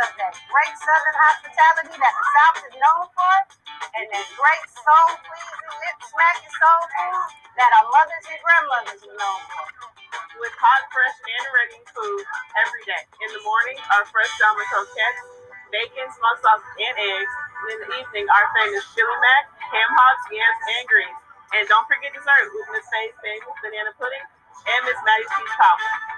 [0.00, 3.36] Of that great Southern hospitality that the South is known for
[3.98, 7.24] and that great soul pleasing, lip smacking soul food
[7.60, 9.66] that our mothers and grandmothers are known for.
[10.40, 12.24] with hot, fresh, and ready food
[12.64, 13.02] every day.
[13.26, 15.22] In the morning, our fresh salmon croquettes.
[15.72, 17.34] bacon, smoked sausage, and eggs.
[17.64, 21.18] And in the evening, our famous chili mac, ham hocks, yams, and greens.
[21.56, 24.26] And don't forget dessert with Miss Faye's famous banana pudding
[24.68, 26.11] and Miss Maddie's peach cobbler.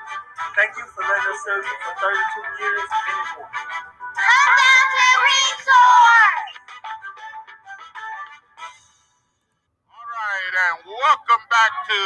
[0.52, 3.48] Thank you for letting us serve you for 32 years and more.
[3.48, 6.44] Come down to the resort.
[9.88, 12.00] All right, and welcome back to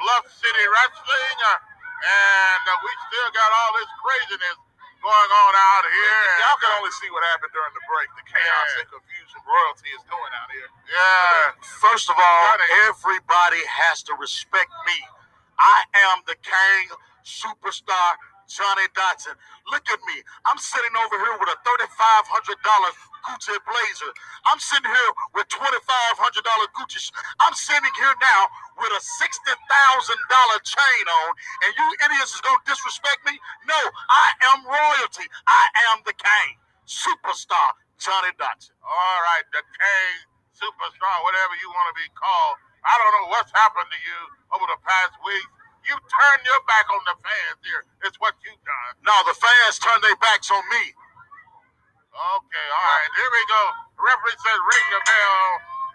[0.00, 1.38] Bluff City Wrestling.
[1.44, 4.58] Uh, and uh, we still got all this craziness
[5.04, 6.22] going on out here.
[6.40, 8.08] Y'all can only see what happened during the break.
[8.16, 10.68] The chaos and confusion royalty is doing out here.
[10.88, 11.60] Yeah.
[11.84, 12.42] First of all,
[12.88, 14.98] everybody has to respect me.
[15.58, 15.78] I
[16.12, 16.84] am the king
[17.24, 19.34] superstar Johnny Dotson.
[19.72, 20.22] Look at me.
[20.46, 22.56] I'm sitting over here with a $3,500
[23.26, 24.12] Gucci blazer.
[24.46, 25.66] I'm sitting here with $2,500
[26.78, 27.10] Gucci.
[27.42, 28.42] I'm sitting here now
[28.78, 29.50] with a $60,000
[30.62, 31.30] chain on,
[31.66, 33.34] and you idiots is going to disrespect me?
[33.66, 35.26] No, I am royalty.
[35.48, 38.78] I am the king superstar Johnny Dotson.
[38.86, 40.14] All right, the king,
[40.54, 42.56] superstar, whatever you want to be called.
[42.86, 44.20] I don't know what's happened to you
[44.54, 45.48] over the past week.
[45.90, 47.82] You turned your back on the fans here.
[48.06, 48.92] It's what you've done.
[49.06, 50.94] No, the fans turn their backs on me.
[52.10, 53.62] Okay, all right, here we go.
[53.98, 55.44] The referee says ring the bell,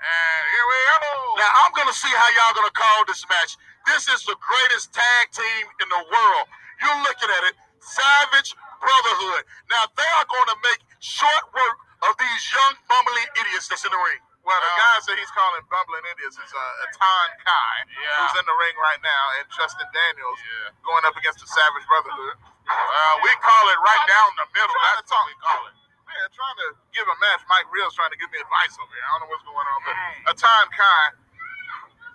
[0.06, 1.04] and here we go.
[1.42, 3.58] Now I'm gonna see how y'all gonna call this match.
[3.90, 6.46] This is the greatest tag team in the world.
[6.78, 9.44] You're looking at it, Savage Brotherhood.
[9.74, 13.98] Now they are gonna make short work of these young bumbling idiots that's in the
[13.98, 14.22] ring.
[14.52, 17.76] Well, the guy that he's calling bumbling idiots is uh, Atan Kai,
[18.20, 20.40] who's in the ring right now, and Justin Daniels
[20.84, 22.36] going up against the Savage Brotherhood.
[22.68, 24.76] Well, we call it right down the middle.
[24.76, 25.76] That's what we call it.
[26.04, 27.48] Man, trying to give a match.
[27.48, 29.08] Mike Reel's trying to give me advice over here.
[29.08, 29.96] I don't know what's going on, but
[30.36, 31.04] Atan Kai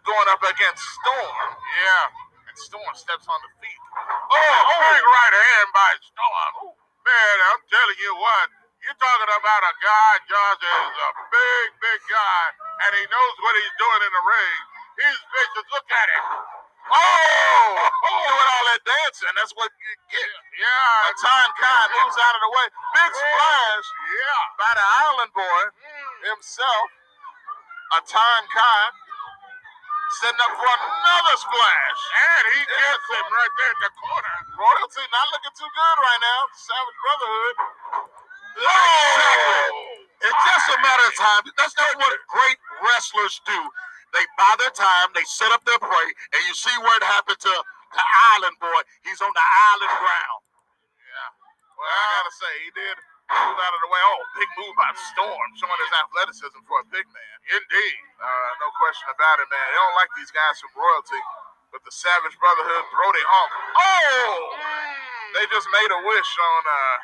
[0.04, 1.48] going up against Storm.
[1.56, 3.80] Yeah, and Storm steps on the feet.
[3.96, 4.60] Oh,
[4.92, 6.76] big right hand by Storm.
[7.00, 8.65] Man, I'm telling you what.
[8.86, 12.44] You're talking about a guy, Josh, is a big, big guy,
[12.86, 14.58] and he knows what he's doing in the ring.
[15.02, 15.66] He's vicious.
[15.74, 16.24] Look at him.
[16.86, 18.22] Oh, oh!
[18.30, 20.30] Doing all that dancing, that's what you get.
[20.54, 21.10] yeah.
[21.10, 22.66] A time Kai moves out of the way.
[22.94, 24.42] Big splash Yeah.
[24.54, 26.16] by the Island Boy mm.
[26.30, 26.86] himself.
[27.98, 28.82] A time Kai
[30.22, 32.00] setting up for another splash.
[32.14, 34.36] And he gets him right there in the corner.
[34.54, 36.40] Royalty not looking too good right now.
[36.54, 37.56] Savage Brotherhood.
[38.56, 41.42] It's just a matter of time.
[41.60, 43.60] That's not what great wrestlers do.
[44.16, 47.52] They buy their time, they set up their prey, and you see what happened to
[47.92, 48.80] the Island Boy.
[49.04, 50.40] He's on the island ground.
[50.96, 51.28] Yeah.
[51.76, 52.96] Well, I gotta say, he did
[53.28, 54.00] move out of the way.
[54.00, 57.36] Oh, big move by Storm, showing his athleticism for a big man.
[57.60, 58.00] Indeed.
[58.16, 59.66] Uh, no question about it, man.
[59.68, 61.20] They don't like these guys from royalty,
[61.74, 63.52] but the Savage Brotherhood, Brody Hawk.
[63.76, 64.32] Oh!
[65.36, 66.96] They just made a wish on uh,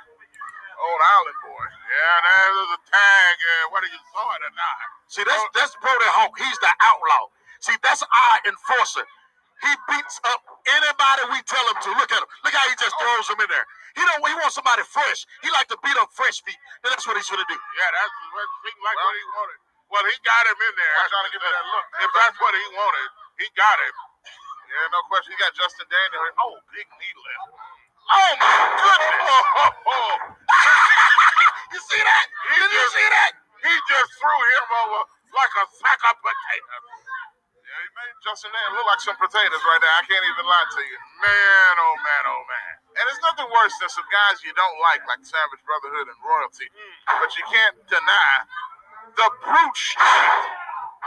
[0.83, 1.66] old Island Boy.
[1.90, 3.37] Yeah, there's a tag.
[3.38, 4.77] Uh, whether you saw it or not.
[5.09, 6.35] See, that's that's Brody Hawk.
[6.38, 7.31] He's the outlaw.
[7.62, 9.07] See, that's our enforcer.
[9.62, 11.90] He beats up anybody we tell him to.
[11.95, 12.31] Look at him.
[12.42, 13.66] Look how he just throws him in there.
[13.95, 14.21] He don't.
[14.27, 15.23] He wants somebody fresh.
[15.47, 16.59] He like to beat up fresh feet.
[16.83, 17.59] And that's what he's gonna do.
[17.79, 19.59] Yeah, that's what seemed like what he wanted.
[19.92, 20.95] Well, he got him in there.
[21.12, 21.87] trying to give me that look.
[22.01, 23.95] If that's what he wanted, he got him.
[24.73, 25.37] Yeah, no question.
[25.37, 26.25] He got Justin Daniel.
[26.40, 27.72] Oh, big knee lift.
[28.11, 29.47] Oh my goodness!
[31.73, 32.27] you see that?
[32.59, 33.33] Did you see that?
[33.62, 35.01] He just threw him over
[35.33, 36.91] like a sack of potatoes.
[37.62, 39.95] Yeah, he made Justin Daniel look like some potatoes right there.
[39.97, 40.99] I can't even lie to you.
[41.25, 42.73] Man, oh man, oh man.
[43.01, 46.69] And it's nothing worse than some guys you don't like, like Savage Brotherhood and Royalty.
[46.69, 47.23] Mm.
[47.23, 48.33] But you can't deny
[49.17, 50.53] the brute strength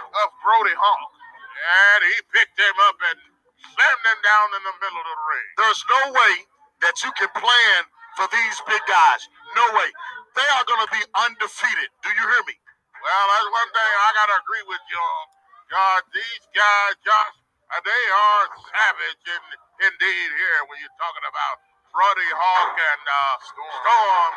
[0.01, 1.11] of Brody Hawk.
[1.55, 3.17] And he picked him up and
[3.61, 5.47] slammed him down in the middle of the ring.
[5.61, 6.33] There's no way
[6.81, 7.79] that you can plan
[8.17, 9.21] for these big guys.
[9.55, 9.89] No way.
[10.35, 11.89] They are gonna be undefeated.
[12.03, 12.55] Do you hear me?
[13.03, 15.25] Well, that's one thing I gotta agree with you on.
[15.71, 17.35] God, these guys, Josh,
[17.71, 19.43] uh, they are savage in,
[19.89, 21.55] indeed here when you're talking about
[21.93, 24.33] Brody Hawk and uh, Storm.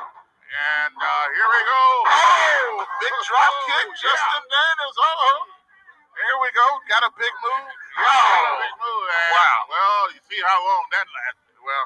[0.49, 1.85] And uh, here we go.
[2.09, 4.01] Oh, big drop kick, yeah.
[4.09, 4.97] Justin Daniels.
[4.97, 5.39] Oh,
[6.17, 6.67] here we go.
[6.89, 7.69] Got a big move.
[8.01, 9.05] Yeah, big move.
[9.13, 9.59] And, Wow.
[9.69, 11.57] Well, you see how long that lasted.
[11.61, 11.85] Well,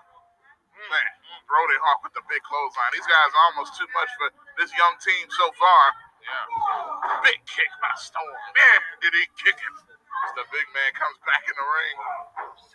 [0.91, 1.33] man, mm.
[1.33, 2.93] Mm, Brody Hawk with the big clothesline.
[2.95, 5.85] These guys are almost too much for this young team so far.
[6.23, 7.27] Yeah.
[7.27, 8.39] Big kick by Storm.
[8.55, 9.75] Man, did he kick him.
[10.23, 11.97] As the big man comes back in the ring.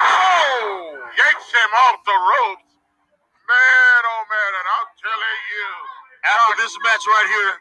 [0.04, 1.00] Oh!
[1.16, 2.76] Yanks him off the ropes.
[3.48, 5.70] Man, oh man, and I'm telling you.
[6.28, 7.54] After this match right here,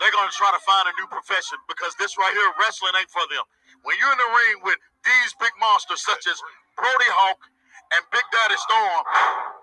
[0.00, 3.28] they're gonna try to find a new profession because this right here, wrestling ain't for
[3.28, 3.44] them.
[3.84, 6.40] When you're in the ring with these big monsters such as
[6.80, 7.36] Brody Hawk
[7.94, 9.02] and Big Daddy Storm,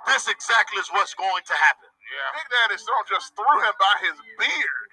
[0.08, 1.90] this exactly is what's going to happen.
[1.90, 2.40] Yeah.
[2.40, 4.88] Big Daddy Storm just threw him by his beard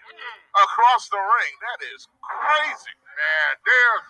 [0.64, 1.54] across the ring.
[1.62, 2.94] That is crazy.
[2.96, 4.00] Man, they're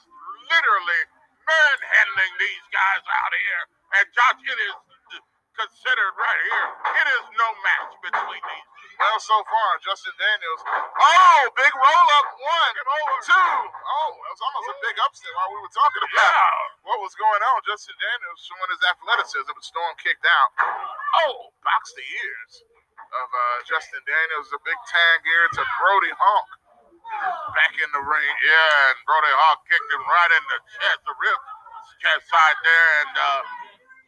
[0.55, 1.03] literally
[1.45, 3.63] manhandling these guys out here.
[4.01, 4.75] And Josh, it is
[5.61, 6.69] considered right here.
[7.05, 8.67] It is no match between these.
[9.01, 10.63] Well, so far, Justin Daniels.
[10.69, 12.27] Oh, big roll up.
[12.37, 12.75] One,
[13.25, 13.33] two.
[13.33, 16.85] Oh, that was almost a big upset while we were talking about Yeah.
[16.85, 17.57] what was going on.
[17.65, 20.51] Justin Daniels showing his athleticism, but Storm kicked out.
[21.25, 22.53] Oh, box the ears
[23.25, 24.53] of uh, Justin Daniels.
[24.53, 26.49] A big tag here to Brody Hawk.
[27.57, 28.35] Back in the ring.
[28.45, 31.41] Yeah, and Brody Hawk kicked him right in the chest, the rib
[32.05, 32.89] chest side there.
[33.03, 33.43] And uh,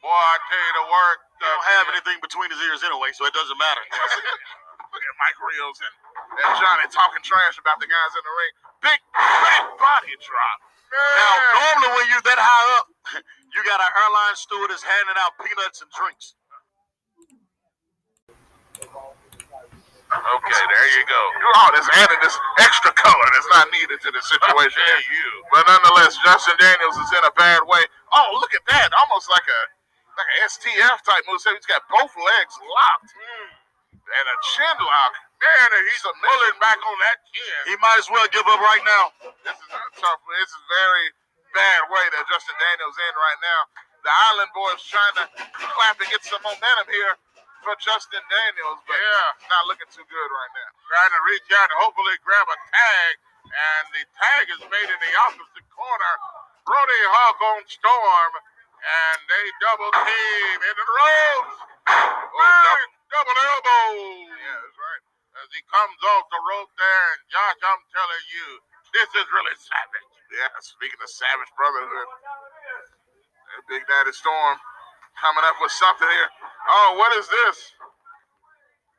[0.05, 1.21] boy, I tell you the work.
[1.43, 3.83] He don't have anything between his ears anyway, so it doesn't matter.
[4.95, 5.95] Look at Mike Reels and,
[6.39, 8.53] and Johnny talking trash about the guys in the ring.
[8.87, 10.59] Big back body drop.
[10.95, 12.87] Now, normally when you're that high up,
[13.59, 16.39] you got an airline stewardess handing out peanuts and drinks.
[20.15, 21.23] Okay, there you go.
[21.59, 24.79] Oh, this added this extra color that's not needed to the situation.
[24.87, 25.31] Hey, you.
[25.51, 27.83] But nonetheless, Justin Daniels is in a bad way.
[28.15, 28.95] Oh, look at that.
[28.95, 29.82] Almost like a
[30.17, 31.41] like a STF type move.
[31.41, 33.13] So he's got both legs locked.
[33.17, 33.49] Hmm.
[34.03, 35.13] And a chin lock.
[35.41, 36.21] Man, and he's Submission.
[36.23, 37.61] pulling back on that chin.
[37.73, 39.05] He might as well give up right now.
[39.43, 40.21] This is a tough.
[40.39, 41.07] This is very
[41.57, 43.61] bad way that Justin Daniels in right now.
[44.05, 47.15] The Island Boys trying to clap and get some momentum here
[47.63, 49.49] for Justin Daniels, but Yeah.
[49.49, 50.71] not looking too good right now.
[50.93, 53.13] trying to reach out and hopefully grab a tag,
[53.49, 56.15] and the tag is made in the opposite corner.
[56.67, 58.33] Brody Hawk on Storm,
[58.83, 61.57] and they double team into the ropes.
[61.87, 61.99] Big
[62.43, 62.83] oh,
[63.15, 63.87] double elbow.
[64.27, 65.03] Yeah, that's right.
[65.43, 68.47] As he comes off the rope there, and Josh, I'm telling you,
[68.95, 70.11] this is really savage.
[70.35, 72.09] Yeah, speaking of Savage Brotherhood,
[73.53, 74.57] that Big Daddy Storm
[75.21, 76.31] coming up with something here.
[76.69, 77.59] Oh, what is this?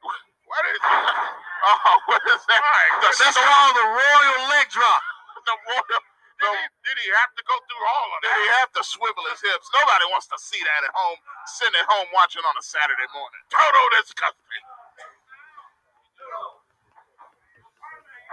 [0.01, 0.91] What is This?
[1.63, 2.61] Oh, what is that?
[2.99, 5.01] The That's called the royal leg drop.
[5.47, 6.01] the royal.
[6.43, 8.27] Did he, did he have to go through all of that?
[8.27, 9.67] Did he have to swivel his hips?
[9.71, 13.41] Nobody wants to see that at home, sitting at home watching on a Saturday morning.
[13.47, 14.63] Total disgusting.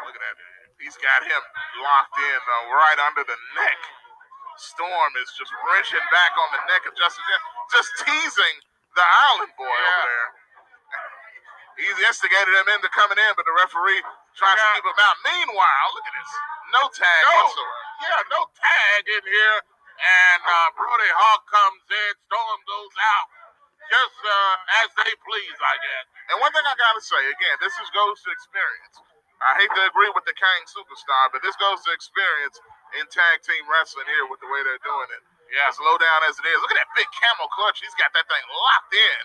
[0.06, 0.36] Look at that.
[0.80, 1.42] He's got him
[1.84, 3.80] locked in uh, right under the neck.
[4.56, 7.40] Storm is just wrenching back on the neck of Justin,
[7.72, 8.56] just teasing
[8.96, 10.30] the Island Boy over there.
[11.80, 14.04] He's instigated him into coming in, but the referee
[14.36, 15.16] tries to keep him out.
[15.24, 16.32] Meanwhile, look at this.
[16.76, 17.89] No tag No, whatsoever.
[18.02, 19.58] Yeah, no tag in here.
[20.00, 23.28] And uh, Brody Hawk comes in, Storm goes out.
[23.90, 26.06] Just uh, as they please, I guess.
[26.32, 28.96] And one thing I gotta say, again, this is goes to experience.
[29.42, 32.56] I hate to agree with the Kang superstar, but this goes to experience
[33.00, 35.22] in tag team wrestling here with the way they're doing it.
[35.50, 35.68] Yeah.
[35.72, 36.58] As low down as it is.
[36.62, 37.82] Look at that big camel clutch.
[37.82, 39.22] He's got that thing locked in.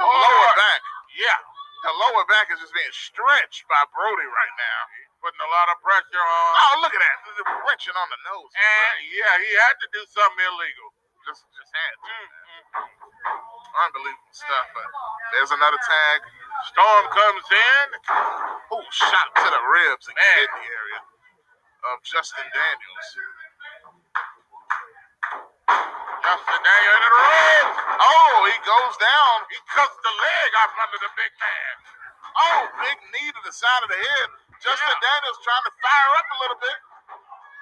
[0.00, 0.80] The lower back.
[1.14, 1.38] Yeah,
[1.86, 4.80] The lower back is just being stretched by Brody right now.
[5.22, 6.50] Putting a lot of pressure on.
[6.56, 7.16] Oh, look at that.
[7.26, 8.50] They're Wrenching on the nose.
[8.52, 10.88] And yeah, he had to do something illegal.
[11.26, 12.12] Just, just had to.
[12.12, 13.84] Mm-hmm.
[13.86, 14.66] Unbelievable stuff.
[14.72, 14.88] But
[15.36, 16.18] there's another tag.
[16.72, 17.86] Storm comes in.
[18.72, 20.26] Oh, shot to the ribs and Man.
[20.40, 21.00] kidney area
[21.92, 23.08] of Justin Daniels.
[26.22, 27.78] Justin Daniel into the ropes.
[28.02, 29.36] Oh, he goes down.
[29.52, 31.74] He cuts the leg off under the big man.
[32.36, 34.28] Oh, big knee to the side of the head.
[34.60, 35.04] Justin Yeah.
[35.04, 36.78] Daniels trying to fire up a little bit.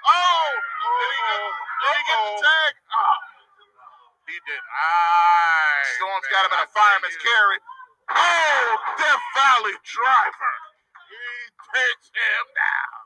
[0.05, 1.41] Oh, did he get,
[1.81, 2.73] did he get the tag?
[2.93, 3.17] Oh,
[4.27, 4.61] he.
[4.69, 5.83] Aye.
[5.97, 7.59] Storm's got him in a fireman's carry.
[8.11, 8.65] Oh,
[8.99, 10.53] Death Valley driver.
[11.09, 11.25] He
[11.73, 12.99] takes him down.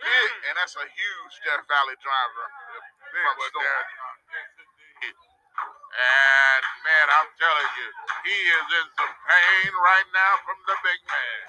[0.00, 2.46] Big, and that's a huge Death Valley driver
[3.12, 3.86] Big from Storm.
[5.90, 7.88] And man, I'm telling you,
[8.22, 11.42] he is in some pain right now from the big man.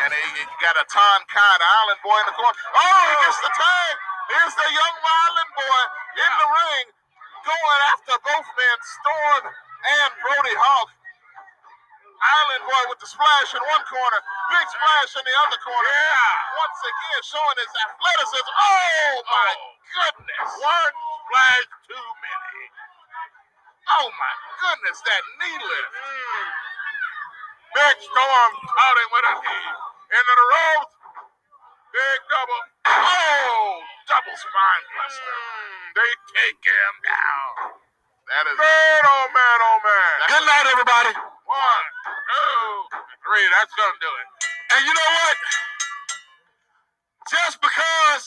[0.00, 2.56] And he he got a Ton Khan Island boy in the corner.
[2.56, 3.94] Oh, he gets the tag.
[4.32, 5.82] Here's the young Island boy
[6.24, 6.86] in the ring,
[7.44, 10.88] going after both men, Storm and Brody Hawk.
[12.22, 14.20] Island boy with the splash in one corner,
[14.54, 15.90] big splash in the other corner.
[15.90, 16.54] Yeah.
[16.54, 18.46] Once again, showing his athleticism.
[18.46, 20.50] Oh my oh, goodness!
[20.62, 22.62] One splash too many.
[23.90, 25.94] Oh my goodness, that knee lift.
[27.74, 29.70] Big Storm caught him with a knee.
[30.12, 30.94] Into the ropes.
[31.92, 32.62] Big double.
[32.86, 35.34] Oh, double spine buster.
[35.34, 37.50] Mm, they take him down.
[38.30, 40.14] That is Man, oh man, oh man.
[40.30, 41.12] Good night, everybody.
[41.48, 42.70] One, two,
[43.26, 43.46] three.
[43.58, 44.28] That's gonna do it.
[44.76, 45.36] And you know what?
[47.30, 48.24] Just because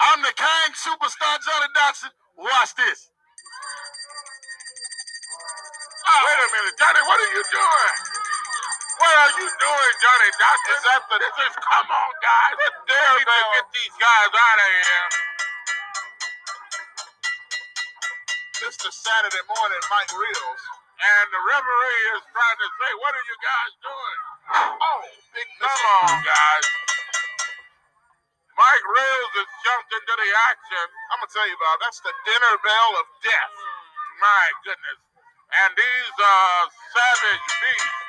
[0.00, 3.10] I'm the Kang superstar Johnny Dotson, watch this.
[6.08, 7.02] Wait a minute, Johnny.
[7.04, 7.94] What are you doing?
[8.98, 10.72] What are you doing, Johnny Dotson?
[10.74, 12.54] Is that the, this is, come on, guys.
[12.56, 15.06] The dare we need to get these guys out of here.
[18.66, 18.88] Mr.
[18.90, 20.62] Saturday morning, Mike Reels.
[20.98, 24.18] And the referee is trying to say, what are you guys doing?
[24.82, 25.00] Oh,
[25.36, 26.66] big Come on, guys.
[28.58, 30.86] Mike Reels has jumped into the action.
[31.14, 33.54] I'm gonna tell you about that's the dinner bell of death.
[34.20, 35.00] My goodness.
[35.48, 38.00] And these uh, savage beasts,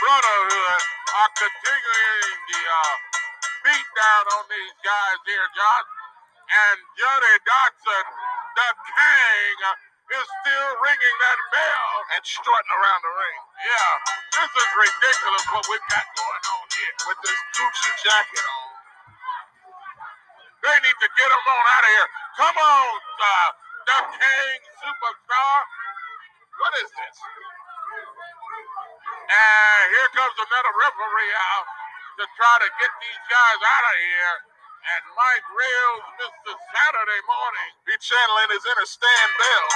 [0.00, 0.82] Brotherhood,
[1.20, 2.94] are continuing the uh,
[3.68, 5.88] beat down on these guys here, Josh.
[6.48, 8.04] And Johnny Dotson,
[8.56, 9.56] the king,
[10.16, 11.92] is still ringing that bell.
[12.16, 13.92] And strutting around the ring Yeah,
[14.40, 16.96] this is ridiculous what we've got going on here.
[17.12, 18.68] with this Gucci jacket on.
[20.64, 22.08] They need to get him on out of here.
[22.40, 23.50] Come on, uh,
[23.86, 25.58] the king superstar.
[26.62, 27.16] What is this?
[29.16, 31.66] And here comes another referee out
[32.22, 34.36] to try to get these guys out of here.
[34.86, 36.52] And Mike Reels, Mr.
[36.54, 37.70] Saturday morning.
[37.90, 39.68] He channeling his inner Stan Bell.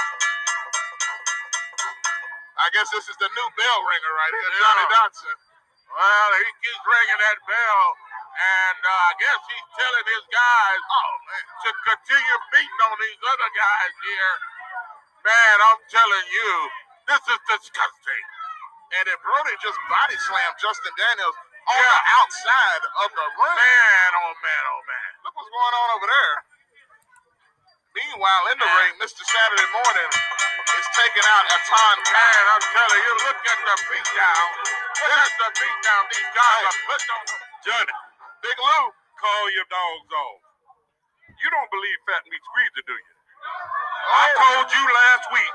[2.57, 4.95] I guess this is the new bell ringer right here, Johnny Yeah.
[5.03, 5.37] Dotson.
[5.91, 7.85] Well, he keeps ringing that bell.
[8.35, 13.21] And uh, I guess he's telling his guys Oh man, to continue beating on these
[13.23, 14.35] other guys here.
[15.27, 16.51] Man, I'm telling you,
[17.11, 18.25] this is disgusting.
[18.95, 21.37] and if Brody just body slammed Justin Daniels
[21.69, 21.91] on Yeah.
[21.91, 25.09] the outside of the ring, Man, oh man, oh man.
[25.27, 26.35] look what's going on over there.
[27.95, 29.21] Meanwhile, in the ring, Mr.
[29.25, 30.11] Saturday Morning
[30.79, 32.43] is taking out Atan Man.
[32.55, 34.47] I'm telling you, look at the beat down.
[34.63, 37.25] Look at the beat down these guys are putting on.
[37.65, 37.95] Johnny,
[38.43, 38.85] Big Lew.
[39.19, 40.41] call your dogs off.
[41.43, 43.15] You don't believe Fat Meat Squeezer, do you?
[44.07, 45.53] I told you last week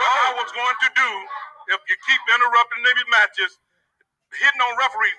[0.00, 1.10] what I was going to do
[1.76, 3.52] if you keep interrupting these matches,
[4.36, 5.18] hitting on referees.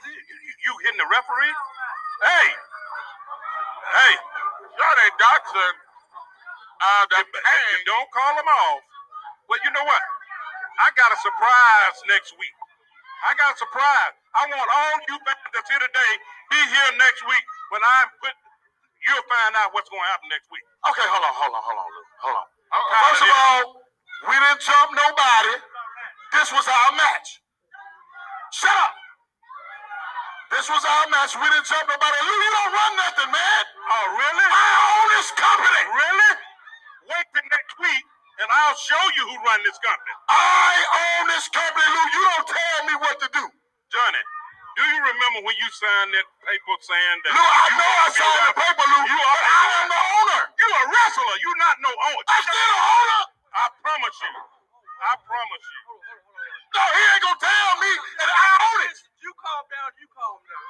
[0.66, 1.56] You, hitting the referee?
[2.24, 2.48] Hey,
[3.80, 4.16] hey,
[4.78, 5.74] Johnny Dotson,
[6.82, 8.82] uh, the if, if you don't call them off,
[9.50, 10.04] well, you know what?
[10.82, 12.56] I got a surprise next week.
[13.28, 14.14] I got a surprise.
[14.36, 16.14] I want all you fans that's here today
[16.52, 18.34] be here next week when I put.
[19.08, 20.64] You'll find out what's going to happen next week.
[20.88, 22.06] Okay, hold on, hold on, hold on, Lew.
[22.24, 22.48] Hold on.
[22.72, 23.64] Uh, tired First of of all,
[24.32, 25.56] we didn't jump nobody.
[26.34, 27.30] This was our match.
[28.56, 28.96] Shut up.
[30.54, 31.36] This was our match.
[31.36, 32.18] We didn't jump nobody.
[32.24, 33.64] Lew, you don't run nothing, man.
[33.92, 34.48] Oh, really?
[34.48, 35.84] I own this company.
[35.92, 36.34] Really?
[37.12, 38.04] Wait till next week,
[38.40, 40.14] and I'll show you who run this company.
[40.32, 42.06] I own this company, Lew.
[42.16, 43.46] You don't tell me what to do.
[43.92, 44.22] Johnny,
[44.84, 47.32] do you remember when you signed that paper saying that?
[47.32, 49.04] Lew, I know I signed the paper, Lew.
[49.08, 50.42] You but I am the owner.
[50.60, 51.36] You a wrestler.
[51.40, 52.24] You not no owner.
[52.28, 53.22] I'm still the owner.
[53.56, 54.34] I promise you.
[55.08, 55.82] I promise you.
[56.76, 58.98] No, he ain't gonna tell me that I own it.
[59.24, 60.68] You calm down, you calm down.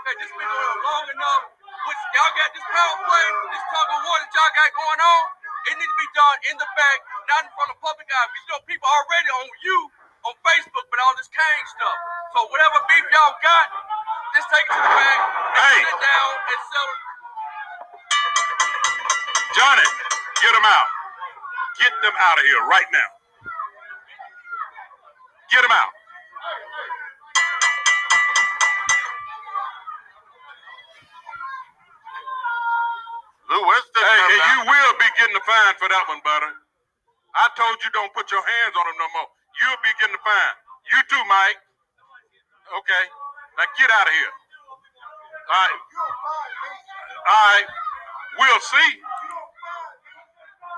[0.00, 1.42] Okay, this been going on long enough.
[1.60, 5.22] Which y'all got this power play, this tug of war that y'all got going on.
[5.68, 6.98] It needs to be done in the back,
[7.28, 8.28] not in front of public eye.
[8.30, 9.78] Because you know people already on you
[10.24, 11.98] on Facebook with all this Kane stuff.
[12.34, 13.66] So whatever beef y'all got,
[14.38, 15.78] just take it to the back and Hey.
[15.82, 16.98] sit down and settle.
[19.56, 19.88] Johnny,
[20.42, 20.88] get them out.
[21.80, 23.10] Get them out of here right now.
[25.52, 25.92] Get them out.
[33.50, 36.52] Lou, where's the Hey, and you will be getting a fine for that one, buddy.
[37.36, 39.28] I told you don't put your hands on him no more.
[39.62, 40.56] You'll be getting a fine.
[40.92, 41.60] You too, Mike.
[42.78, 43.04] Okay.
[43.58, 44.34] Now get out of here.
[45.50, 45.80] All right.
[47.28, 47.68] All right.
[48.38, 48.90] We'll see.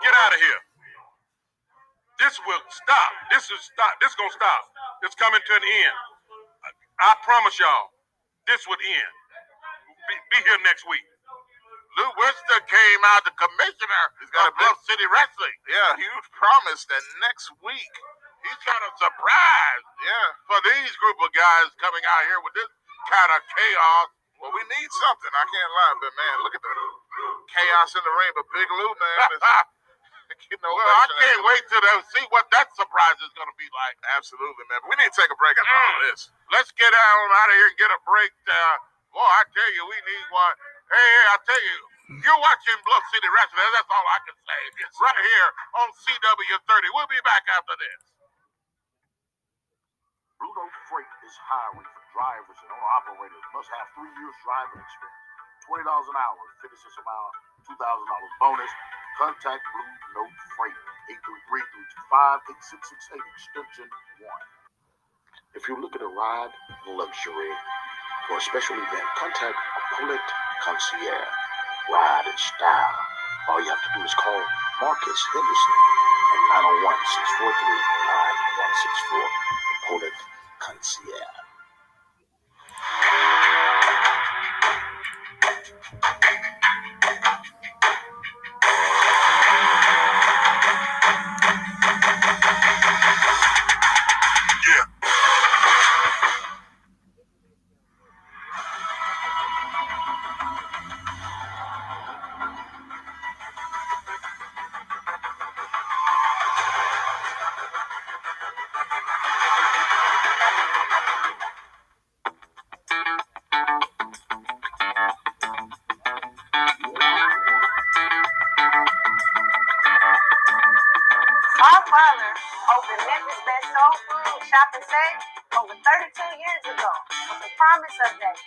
[0.02, 0.62] Get out of here.
[2.20, 3.10] This will stop.
[3.30, 3.98] This is stop.
[4.00, 4.62] This gonna stop.
[5.02, 5.98] It's coming to an end.
[7.00, 7.90] I promise y'all,
[8.46, 9.14] this would end.
[10.08, 11.04] Be, be here next week.
[11.98, 15.56] Lew Winston came out, the commissioner He's got of a big- Bluff City Wrestling.
[15.68, 17.94] Yeah, huge promise that next week.
[18.42, 20.28] He's kind of surprised Yeah.
[20.50, 22.70] for these group of guys coming out here with this
[23.10, 24.08] kind of chaos.
[24.42, 25.30] Well, we need something.
[25.34, 26.74] I can't lie, but man, look at the
[27.54, 28.32] chaos in the ring.
[28.34, 29.18] But Big Lew, man,
[30.50, 31.78] getting well, I can't wait to
[32.10, 33.96] see what that surprise is going to be like.
[34.16, 34.80] Absolutely, man.
[34.82, 36.08] But we need to take a break after all Mm.
[36.10, 36.20] this.
[36.50, 38.32] Let's get on out of here and get a break.
[38.48, 38.76] Uh,
[39.14, 40.56] boy, I tell you, we need one.
[40.90, 41.78] Hey, hey, I tell you,
[42.26, 43.70] you're watching Bluff City Wrestling.
[43.72, 44.60] That's all I can say.
[44.84, 45.48] It's right here
[45.84, 46.84] on CW30.
[46.92, 48.11] We'll be back after this.
[50.42, 53.44] Note Freight is hiring for drivers and owner operators.
[53.54, 55.22] Must have three years driving experience.
[55.62, 56.42] Twenty dollars an hour.
[56.58, 58.72] Fitness is amount two thousand dollars bonus.
[59.22, 60.78] Contact Blue Note Freight
[62.10, 63.88] 833-325-8668 extension
[64.24, 64.46] one.
[65.54, 66.50] If you're looking to ride
[66.88, 67.52] luxury
[68.26, 70.18] for a special event, contact Apollo
[70.64, 71.34] Concierge.
[71.92, 72.96] Ride in style.
[73.52, 74.42] All you have to do is call
[74.80, 75.78] Marcus Henderson
[76.34, 76.98] at 901
[77.30, 79.71] 643 9164.
[79.92, 80.08] Apollo
[80.58, 81.41] Concierge.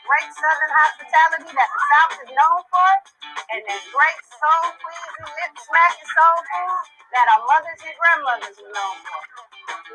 [0.05, 2.91] Great Southern hospitality that the South is known for
[3.53, 6.79] and that great soul pleasing, lip smacking soul food
[7.13, 9.21] that our mothers and grandmothers were known for.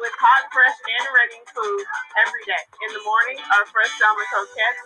[0.02, 1.84] with hot, fresh, and ready food
[2.26, 2.64] every day.
[2.88, 4.82] In the morning, our fresh salmon croquettes,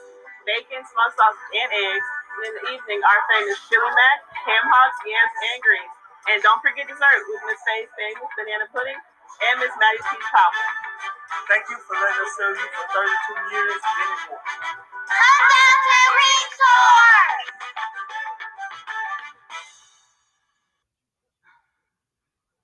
[0.49, 2.09] bacon, smoked sausage, and eggs.
[2.35, 4.19] And in the evening, our famous chili mac,
[4.49, 5.95] ham hocks, yams, and greens.
[6.33, 10.84] And don't forget dessert with Miss Faye's famous banana pudding and Miss Maddie's peach cobbler.
[11.33, 14.43] Thank you for letting us serve you for 32 years and many more.
[14.45, 17.41] Come down to Resort!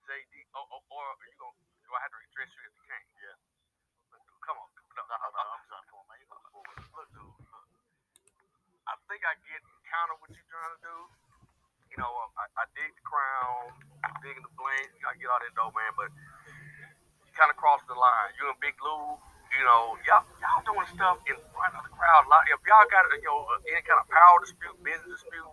[0.09, 1.59] JD, or, or, or are you gonna?
[1.85, 3.05] Do I have to address you as the king?
[3.21, 3.37] Yeah.
[4.15, 4.27] Let's.
[4.47, 4.69] Come on.
[4.97, 5.43] No, no, no.
[5.43, 5.85] I'm sorry.
[5.91, 6.19] Come on, man.
[6.23, 6.79] You know the forward.
[6.97, 7.35] Look, dude.
[7.53, 7.69] Look.
[8.89, 10.97] I think I get kind of what you're trying to do.
[11.93, 13.77] You know, um, I, I dig the crown,
[14.25, 14.89] digging the bling.
[15.05, 15.93] I get all that dope, man.
[15.99, 16.39] But you
[17.41, 18.36] kind of cross the line.
[18.36, 19.16] You and Big Lew.
[19.51, 22.22] You know, y'all, y'all doing stuff in front of the crowd.
[22.30, 25.51] Like, if y'all got you know any kind of power dispute, business dispute,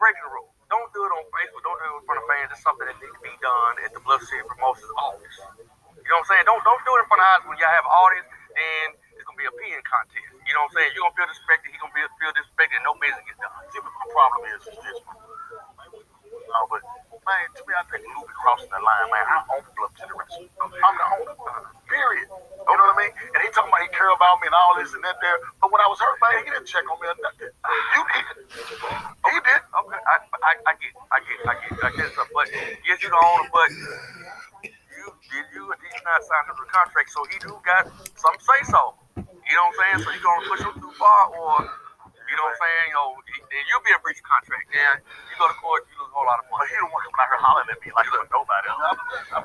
[0.00, 0.48] breaking the rules.
[0.72, 1.60] Don't do it on Facebook.
[1.66, 2.48] Don't do it in front of fans.
[2.56, 5.36] It's something that needs to be done at the Bluff City Promotions office.
[6.00, 6.46] You know what I'm saying?
[6.48, 8.28] Don't don't do it in front of eyes when y'all have an audience.
[8.56, 8.86] Then
[9.18, 10.24] it's gonna be a peeing contest.
[10.48, 10.90] You know what I'm saying?
[10.96, 11.68] You're gonna feel disrespected.
[11.68, 13.52] He's gonna be, feel disrespected, and no business gets done.
[13.76, 14.98] See, problem is, is this.
[15.04, 16.80] Oh, but
[17.26, 19.24] man, to me, I think Luke crossing the line, man.
[19.26, 20.50] I own Bluff City Wrestling.
[20.60, 21.34] I'm the owner.
[21.88, 22.28] Period.
[22.30, 23.12] You know what I mean?
[23.34, 25.38] And he talking about he care about me and all this and that there.
[25.58, 27.50] But when I was hurt, man, he didn't check on me or nothing.
[27.50, 28.24] You did.
[28.46, 29.60] He did.
[29.60, 32.34] Okay, I, I, I get, I get, I get, I get something.
[32.36, 32.46] But
[32.86, 33.68] yes, you the owner, but
[34.62, 38.36] you did you and he's not signed under the contract, so he do got some
[38.38, 38.94] say so.
[39.18, 39.98] You know what I'm saying?
[40.06, 41.66] So you gonna push him too far, or
[42.30, 42.86] you know what I'm saying?
[42.94, 43.08] You know,
[43.50, 44.70] then you'll be a breach of contract.
[44.70, 46.70] Yeah, you go to court, you a whole lot of But money.
[46.74, 48.66] he don't want to come out here hollering at me like was nobody.
[48.70, 48.82] I'm,
[49.38, 49.44] I'm,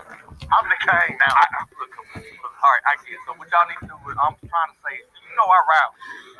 [0.49, 1.34] I'm the king now.
[1.38, 3.22] I, I, look, look, all right, I get it.
[3.30, 5.91] So what y'all need to do is, I'm trying to say, you know, I ride,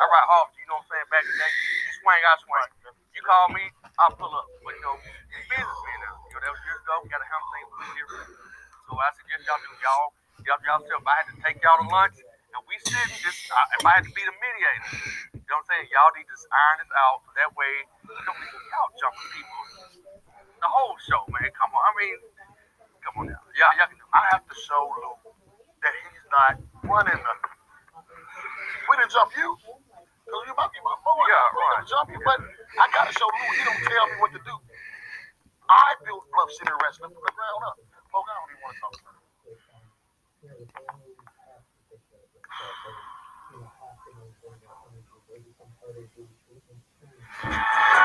[0.02, 0.50] I ride hard.
[0.58, 1.08] You know what I'm saying?
[1.14, 2.70] Back in the day, you swing, I swing.
[3.14, 3.64] You call me,
[4.02, 4.48] I'll pull up.
[4.66, 6.16] But you know, it's businessmen now.
[6.28, 6.94] You know, that was years ago.
[7.06, 8.30] We got to handle things different.
[8.90, 10.08] So I suggest y'all do y'all,
[10.46, 11.02] y'all, y'all self.
[11.02, 13.84] If I had to take y'all to lunch, and we sit and just, I, if
[13.86, 14.90] I had to be the mediator,
[15.38, 15.86] you know what I'm saying?
[15.94, 17.74] Y'all need to iron this out so that way,
[18.08, 19.62] you don't be y'all jumping people.
[20.62, 21.50] The whole show, man.
[21.54, 21.84] Come on.
[21.84, 22.16] I mean,
[23.04, 23.42] come on now.
[23.56, 25.36] Y'all, y'all can do I have to show Luke
[25.84, 26.54] that he's not
[26.88, 27.34] running the.
[28.90, 29.50] We didn't jump you.
[30.26, 31.26] Cause you might be my boy.
[31.30, 31.74] Yeah, we right.
[31.80, 32.40] didn't jump you, but
[32.82, 33.54] I gotta show Luke.
[33.56, 34.56] He don't tell me what to do.
[35.70, 37.76] I built Bluff City Wrestling from the ground up.
[38.12, 39.16] Folks, I don't even want to talk about
[48.02, 48.05] it.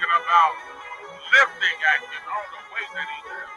[0.00, 0.54] talking about
[1.28, 3.52] lifting acting on the way that he does.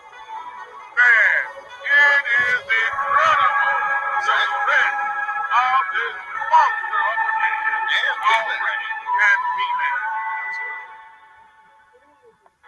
[0.95, 1.41] Man,
[1.87, 3.79] it is incredible.
[4.19, 4.99] The strength
[5.55, 6.17] of this
[6.51, 10.03] monster of a man already can be made.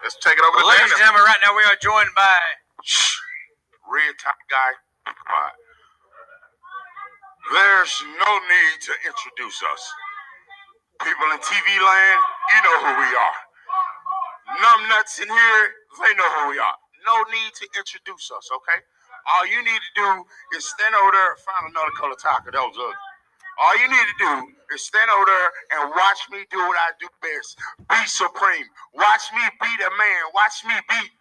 [0.04, 2.38] Let's take it over to Ladies and gentlemen, right now we are joined by
[2.84, 3.18] Shh.
[3.92, 4.72] Red top guy.
[5.08, 5.58] Quiet.
[7.54, 9.84] There's no need to introduce us.
[11.04, 12.20] People in TV land,
[12.54, 13.38] You know who we are.
[14.56, 15.64] Numbnuts in here,
[16.00, 16.78] they know who we are.
[17.06, 18.80] No need to introduce us, okay?
[19.28, 20.10] All you need to do
[20.58, 22.52] is stand over there and find another color taco.
[22.52, 22.98] That was ugly.
[23.62, 24.34] All you need to do
[24.76, 25.50] is stand over there
[25.80, 27.58] and watch me do what I do best.
[27.90, 28.68] Be supreme.
[28.94, 30.22] Watch me be the man.
[30.34, 31.12] Watch me beat.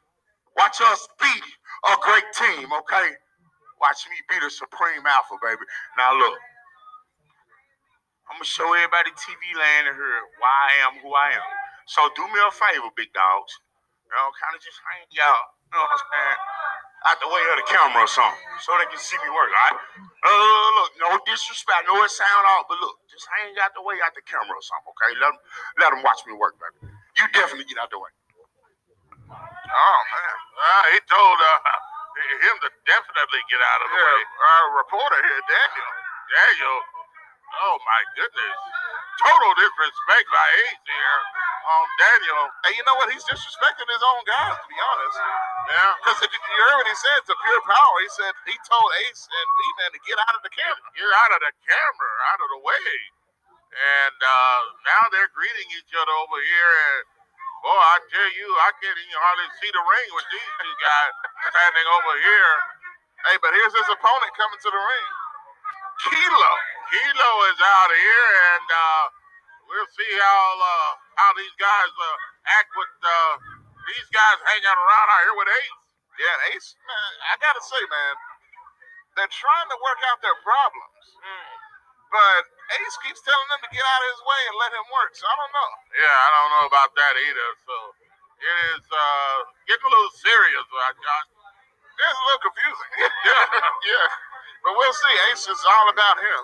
[0.57, 1.47] Watch us beat
[1.91, 3.09] a great team, okay?
[3.80, 5.64] Watch me be the supreme alpha, baby.
[5.99, 6.39] Now look.
[8.30, 11.63] I'm gonna show everybody TV land here why I am who I am.
[11.87, 13.53] So do me a favor, big dogs.
[14.09, 15.55] You know, kind of just hang out.
[15.68, 16.41] You know what I'm saying?
[17.05, 19.53] Out the way of the camera or something, so they can see me work.
[19.53, 19.76] All right?
[20.24, 21.85] Uh, look, no disrespect.
[21.85, 24.57] No, know it sound off, but look, just hang out the way out the camera
[24.57, 25.12] or something, okay?
[25.20, 25.39] Let them,
[25.85, 26.89] let them watch me work, baby.
[27.20, 28.09] You definitely get out the way.
[29.28, 31.59] Oh man, uh, he told uh,
[32.49, 34.20] him to definitely get out of the way.
[34.24, 35.91] Our reporter here, Daniel.
[36.32, 36.78] Daniel.
[37.61, 38.57] Oh my goodness.
[39.20, 41.20] Total disrespect by Ace here
[41.64, 42.44] on Daniel.
[42.68, 43.08] Hey, you know what?
[43.08, 45.16] He's disrespecting his own guys, to be honest.
[45.72, 45.92] Yeah.
[46.04, 47.96] Because you heard what he said to pure power.
[48.04, 50.86] He said he told Ace and V-Man to get out of the camera.
[50.92, 52.92] Get out of the camera, out of the way.
[53.74, 56.72] And uh, now they're greeting each other over here.
[56.94, 57.04] And
[57.64, 61.12] boy, I tell you, I can't even hardly see the ring with these two guys
[61.48, 62.54] standing over here.
[63.24, 65.08] Hey, but here's his opponent coming to the ring.
[66.04, 66.52] Kilo.
[66.92, 69.04] Kilo is out here, and uh,
[69.64, 72.16] we'll see how uh, how these guys uh,
[72.58, 73.34] act with uh,
[73.94, 75.82] these guys hanging around out here with Ace.
[76.18, 78.14] Yeah, Ace, man, I gotta say, man,
[79.18, 81.04] they're trying to work out their problems.
[82.14, 82.46] But
[82.78, 85.18] Ace keeps telling them to get out of his way and let him work.
[85.18, 85.70] So I don't know.
[85.98, 87.48] Yeah, I don't know about that either.
[87.66, 87.74] So
[88.38, 89.36] it is uh,
[89.66, 91.28] getting a little serious, right, Josh?
[91.98, 92.90] It's a little confusing.
[93.26, 93.44] yeah,
[93.90, 94.06] yeah.
[94.62, 95.14] But we'll see.
[95.34, 96.42] Ace is all about him.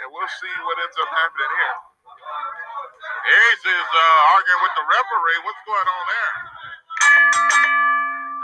[0.00, 1.78] And we'll see what ends up happening here.
[3.26, 5.38] Ace is uh, arguing with the referee.
[5.42, 6.34] What's going on there?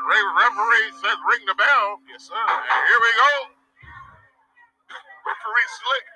[0.05, 2.03] The referee says ring the bell.
[2.11, 2.37] Yes, sir.
[2.37, 3.33] And here we go.
[5.25, 6.07] Referee Slick.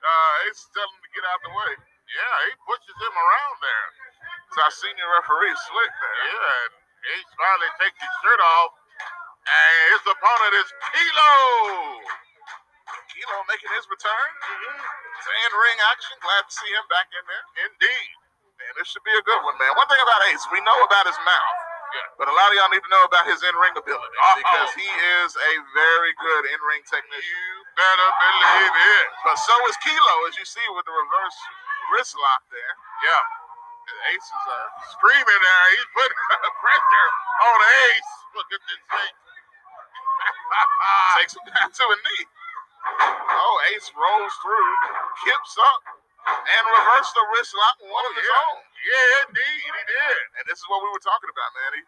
[0.00, 1.72] Uh, Ace is telling him to get out the way.
[2.10, 3.86] Yeah, he pushes him around there.
[4.50, 6.18] It's our senior referee, Slick, there.
[6.26, 6.72] Yeah, and
[7.14, 8.72] Ace finally takes his shirt off.
[9.40, 11.34] And his opponent is Kilo.
[13.20, 14.28] Kilo making his return.
[15.20, 16.16] It's in ring action.
[16.24, 17.44] Glad to see him back in there.
[17.68, 18.08] Indeed.
[18.56, 19.76] Man, this should be a good one, man.
[19.76, 21.58] One thing about Ace, we know about his mouth.
[21.92, 22.08] Yeah.
[22.16, 24.40] But a lot of y'all need to know about his in-ring ability Uh-oh.
[24.40, 24.88] because he
[25.20, 27.28] is a very good in-ring technician.
[27.28, 29.06] You better believe it.
[29.26, 31.36] But so is Kilo, as you see with the reverse
[31.92, 32.72] wrist lock there.
[33.04, 33.24] Yeah.
[34.14, 34.56] Ace is uh,
[34.96, 35.64] Screaming there.
[35.76, 36.20] He's putting
[36.62, 37.08] pressure
[37.52, 38.12] on Ace.
[38.38, 39.12] Look at this thing.
[41.20, 42.24] takes him down to a knee.
[42.86, 44.72] Oh, Ace rolls through,
[45.24, 45.82] kips up,
[46.28, 48.42] and reversed the wrist lock one of his yeah.
[48.46, 48.58] own.
[48.80, 49.60] Yeah, indeed.
[49.64, 50.22] He did.
[50.40, 51.70] And this is what we were talking about, man.
[51.76, 51.82] He,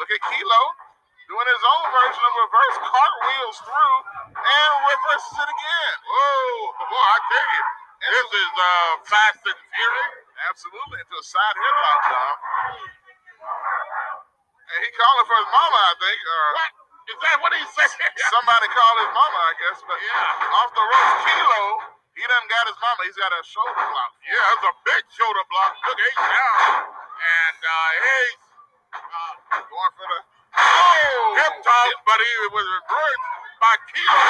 [0.00, 0.62] look at Kilo
[1.26, 3.98] doing his own version of reverse cartwheels through
[4.38, 5.96] and reverses it again.
[6.06, 6.54] Whoa,
[6.86, 7.64] boy, I tell you,
[8.06, 10.14] this is uh, fast and furious.
[10.50, 12.36] Absolutely, into a side headlock, Dom.
[14.70, 16.20] And he calling for his mama, I think.
[16.22, 16.72] Or What?
[17.06, 17.90] Is that what he said?
[18.30, 19.78] somebody called his mama, I guess.
[19.86, 20.58] But Yeah.
[20.58, 21.62] off the ropes, Kilo,
[22.18, 23.00] he doesn't got his mama.
[23.06, 24.12] He's got a shoulder block.
[24.26, 25.72] Yeah, it's a big shoulder block.
[25.86, 26.58] Took Ace down.
[27.16, 27.90] And uh,
[28.20, 28.46] Ace
[28.94, 29.34] uh,
[29.70, 30.20] Going for the
[30.58, 33.26] oh, hip toss, but he was reversed
[33.60, 34.20] by Kilo.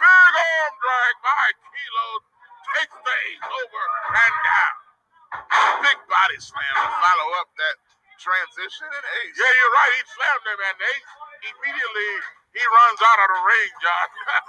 [0.00, 2.08] Big arm drag by Kilo.
[2.76, 3.82] Takes the Ace over
[4.14, 4.74] and down.
[5.82, 7.76] big body slam to follow up that
[8.20, 9.36] transition and ace.
[9.38, 9.92] Yeah, you're right.
[9.96, 11.12] He slammed him, and Ace
[11.44, 12.10] immediately
[12.56, 14.08] he runs out of the ring, John.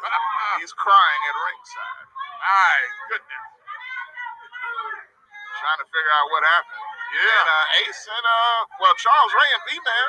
[0.61, 2.07] He's crying at ringside,
[2.41, 2.75] My
[3.13, 3.45] goodness.
[5.59, 6.83] trying to figure out what happened.
[7.13, 7.27] Yeah.
[7.43, 10.07] And uh, Ace and uh, well, Charles Ray and V-Man,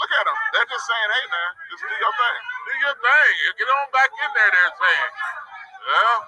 [0.00, 0.38] look at them.
[0.54, 3.32] They're just saying, "Hey, man, just do your thing." Do your thing.
[3.58, 5.12] Get on back in there, they're saying.
[5.90, 6.18] Yeah.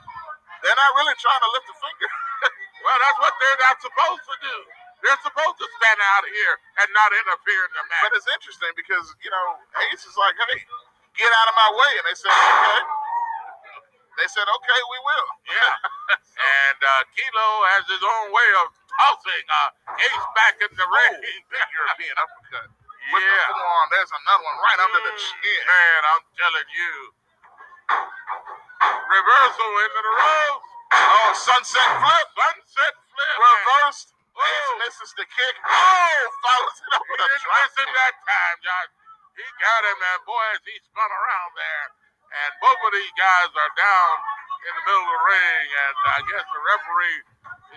[0.67, 2.11] they're not really trying to lift a finger.
[2.83, 4.57] Well, that's what they're not supposed to do.
[5.03, 8.03] They're supposed to stand out here and not interfere in the match.
[8.07, 9.47] but it's interesting because you know
[9.91, 10.63] Ace is like, "Hey,
[11.19, 12.81] get out of my way," and they said, "Okay."
[14.19, 15.73] They said, "Okay, we will." yeah.
[16.69, 18.67] and uh, Kilo has his own way of
[19.01, 21.17] tossing uh, Ace back in the ring.
[21.51, 22.69] Big European uppercut.
[23.13, 23.35] With Yeah.
[23.51, 25.63] the forearm, there's another one right under the chin.
[25.67, 26.95] Man, I'm telling you.
[28.93, 30.69] Reversal into the ropes.
[30.93, 32.29] Oh, sunset flip.
[32.37, 33.37] Sunset flip.
[33.41, 34.09] Reversed.
[34.15, 34.22] Oh.
[34.37, 35.19] Ace misses oh.
[35.21, 35.55] the kick.
[35.65, 37.91] Oh, follows it up He with a didn't miss kick.
[37.97, 38.91] that time, Josh.
[39.37, 41.87] He got him, and boy, as he spun around there.
[42.33, 44.15] And both of these guys are down
[44.69, 47.21] in the middle of the ring, and I guess the referee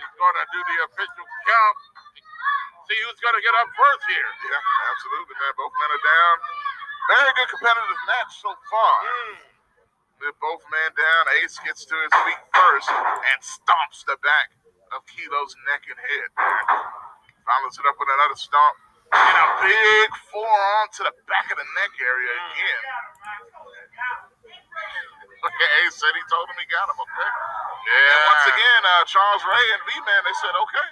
[0.00, 1.78] is going to do the official count.
[2.88, 4.30] See who's going to get up first here.
[4.48, 5.52] Yeah, absolutely, man.
[5.58, 6.34] Both men are down.
[7.10, 8.96] Very good competitive match so far.
[9.04, 9.36] Hmm.
[10.22, 14.48] With both men down, Ace gets to his feet first and stomps the back
[14.94, 16.28] of Kilo's neck and head.
[17.46, 18.76] Follows it up with another stomp
[19.14, 22.84] and a big forearm to the back of the neck area again.
[25.46, 27.30] Okay, Ace said he told him he got him, okay?
[27.86, 28.10] Yeah.
[28.10, 30.88] And once again, uh, Charles Ray and V-Man, they said, okay.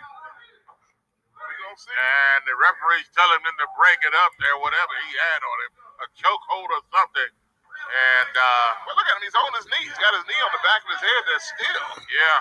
[1.35, 1.91] We gonna see.
[1.91, 5.73] And the referee's telling him to break it up there, whatever he had on him,
[6.05, 7.33] a chokehold or something.
[7.35, 9.25] And uh, Well, look at him.
[9.27, 9.85] He's on his knee.
[9.91, 11.85] He's got his knee on the back of his head there still.
[12.09, 12.39] yeah,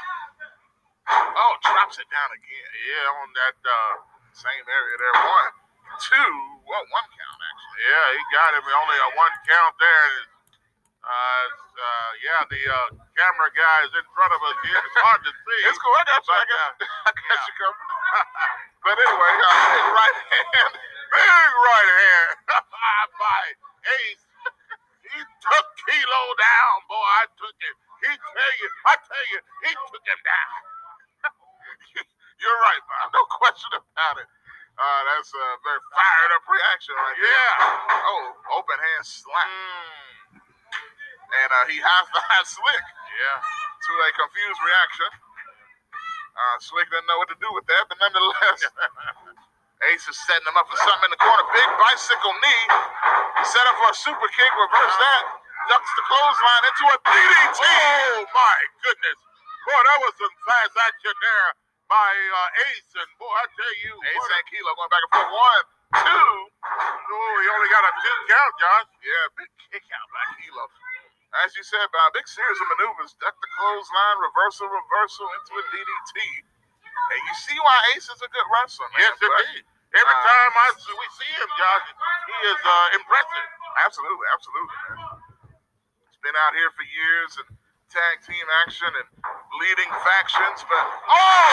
[1.10, 2.70] Oh, drops it down again.
[2.88, 3.58] yeah, on that.
[3.60, 3.94] Uh,
[4.34, 5.16] Same area there.
[5.20, 5.52] One,
[6.00, 6.34] two,
[6.66, 7.80] well, one count actually.
[7.86, 8.64] yeah, he got him.
[8.66, 10.08] Only a one count there.
[11.04, 11.46] Uh,
[11.76, 12.88] uh, yeah, the uh,
[13.20, 14.80] camera guy is in front of us here.
[14.80, 15.60] It's hard to see.
[15.68, 15.96] It's cool.
[16.00, 16.34] I got you.
[16.34, 16.72] I got,
[17.08, 17.44] I got Yeah.
[17.44, 17.90] you covered.
[18.88, 20.74] but anyway, uh, big right hand.
[21.12, 22.30] Big right hand
[23.22, 23.42] by
[24.00, 24.24] Ace.
[25.14, 27.06] He took Kilo down, boy.
[27.20, 27.76] I took him.
[28.08, 30.56] He tell you, I tell you, he took him down.
[32.44, 33.08] You're right, Bob.
[33.16, 34.28] No question about it.
[34.74, 37.30] Uh, that's a very fired up reaction right there.
[37.30, 38.04] Yeah.
[38.10, 39.48] Oh, open hand slap.
[40.34, 42.86] And uh, he high five Slick
[43.16, 43.38] Yeah.
[43.40, 45.10] to a confused reaction.
[46.34, 48.60] Uh, Slick didn't know what to do with that, but nonetheless,
[49.94, 51.46] Ace is setting him up for something in the corner.
[51.54, 52.66] Big bicycle knee.
[53.46, 54.52] Set up for a super kick.
[54.58, 55.24] Reverse that.
[55.70, 57.62] Ducks the clothesline into a DDT.
[57.62, 59.20] Oh my goodness.
[59.70, 61.48] Boy, that was some fast action there
[61.94, 62.90] by uh, Ace.
[62.98, 65.30] And boy, I tell you, Ace and Kilo going back and forth.
[65.30, 65.66] One,
[66.02, 66.34] two.
[66.66, 68.90] oh, he only got a two count, Josh.
[69.06, 70.66] Yeah, big kick out by Kilo.
[71.46, 75.54] As you said, by a big series of maneuvers, duck the clothesline, reversal, reversal into
[75.62, 76.14] a DDT.
[77.14, 79.02] And you see why Ace is a good wrestler, man.
[79.14, 79.66] Yes, indeed.
[79.94, 83.48] Every Uh, time I see, we see him, Josh, he is uh, impressive.
[83.86, 84.98] Absolutely, absolutely, man.
[86.10, 87.50] He's been out here for years and
[87.94, 89.10] tag team action and
[89.62, 91.50] leading factions, but oh,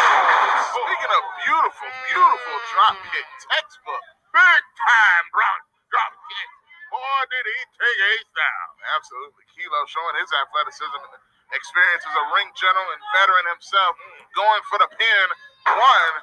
[0.72, 4.04] speaking of beautiful, beautiful drop kick, textbook.
[4.32, 6.48] Big time drop, drop kick.
[6.90, 8.68] Boy, did he take Ace down.
[8.98, 9.44] Absolutely.
[9.54, 11.22] Kilo showing his athleticism and
[11.54, 13.94] experience as a ring general and veteran himself,
[14.34, 15.26] going for the pin.
[15.70, 16.14] One,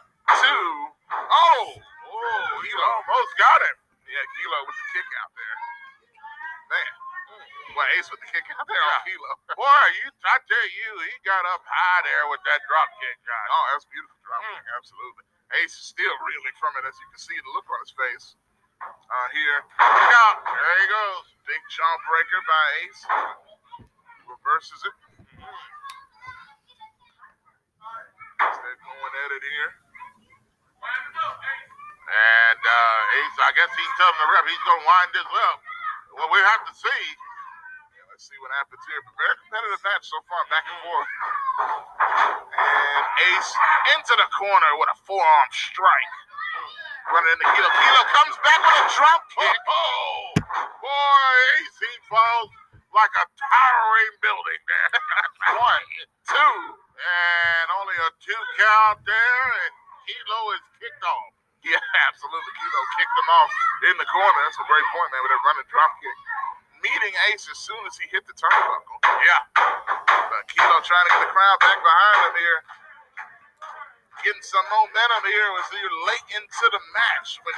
[0.43, 0.67] two,
[1.13, 3.77] oh, oh, He almost got him.
[4.07, 5.57] Yeah, Kilo with the kick out there.
[6.71, 7.06] Man.
[7.77, 9.05] Well, Ace with the kick out there on Yeah.
[9.05, 9.31] Kilo.
[9.61, 13.49] Boy, you, I tell you, he got up high there with that drop kick, Josh.
[13.53, 15.25] Oh, that's beautiful drop kick, absolutely.
[15.61, 18.27] Ace is still reeling from it, as you can see the look on his face.
[18.81, 19.61] Uh, here.
[19.77, 20.37] Look out.
[20.41, 21.25] There he goes.
[21.45, 23.01] Big jump breaker by Ace.
[24.25, 24.95] Reverses it.
[28.41, 29.71] They're going at it here.
[32.07, 35.57] And uh, Ace, I guess he's telling the ref he's going to wind this up.
[36.17, 37.03] Well, we have to see.
[38.17, 38.97] Let's see what happens here.
[39.05, 41.09] But very competitive match so far, back and forth.
[42.49, 43.53] And Ace
[43.93, 46.13] into the corner with a forearm strike.
[47.13, 47.69] Running into Kilo.
[47.69, 49.57] Kilo comes back with a drop kick.
[49.69, 50.33] Oh,
[50.81, 51.29] boy,
[51.61, 52.49] Ace, he falls
[52.89, 54.91] like a towering building there.
[55.61, 55.85] One,
[56.25, 56.57] two.
[56.97, 59.73] and only a two count there, and
[60.09, 61.37] Kilo is kicked off.
[61.67, 62.53] Yeah, absolutely.
[62.63, 63.51] Kilo kicked him off
[63.91, 64.39] in the corner.
[64.47, 66.17] That's a great point, man, with that running drop kick.
[66.87, 68.99] Meeting Ace as soon as he hit the turnbuckle.
[69.03, 69.43] Yeah.
[70.31, 72.59] But Kilo trying to get the crowd back behind him here.
[74.23, 77.37] Getting some momentum here as you're late into the match.
[77.43, 77.53] When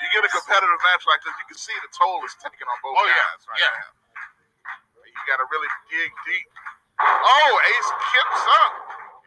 [0.00, 2.78] you get a competitive match like this, you can see the toll is taken on
[2.80, 3.36] both Oh, yeah.
[3.52, 3.76] right Yeah.
[3.76, 3.90] now.
[5.04, 6.48] You got to really dig deep.
[7.00, 8.72] Oh, Ace kips up.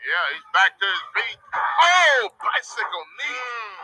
[0.04, 1.39] Yeah, he's back to his feet.
[1.54, 3.78] Oh, bicycle knee mm.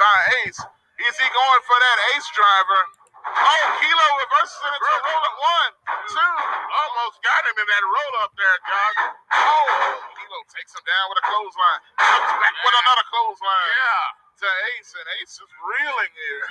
[0.00, 0.60] by Ace.
[1.04, 2.80] Is he going for that Ace driver?
[3.24, 5.72] Oh, Kilo reverses it into a roll up one,
[6.12, 6.34] two.
[6.76, 8.98] Almost got him in that roll up there, Josh.
[9.32, 9.68] Oh,
[10.12, 11.80] Kilo takes him down with a clothesline.
[12.04, 14.04] Comes back with another clothesline Yeah.
[14.44, 16.46] to Ace, and Ace is reeling here.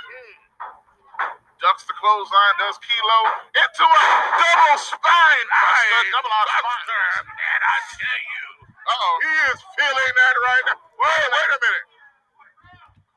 [1.62, 3.20] Ducks the clothesline, does Kilo
[3.54, 4.02] into a
[4.36, 6.66] double spine buster, double R spine.
[6.66, 8.46] Buster, man, I tell you.
[8.84, 9.14] Uh-oh.
[9.24, 10.78] He is feeling that right now.
[10.82, 11.88] Wait, wait a minute.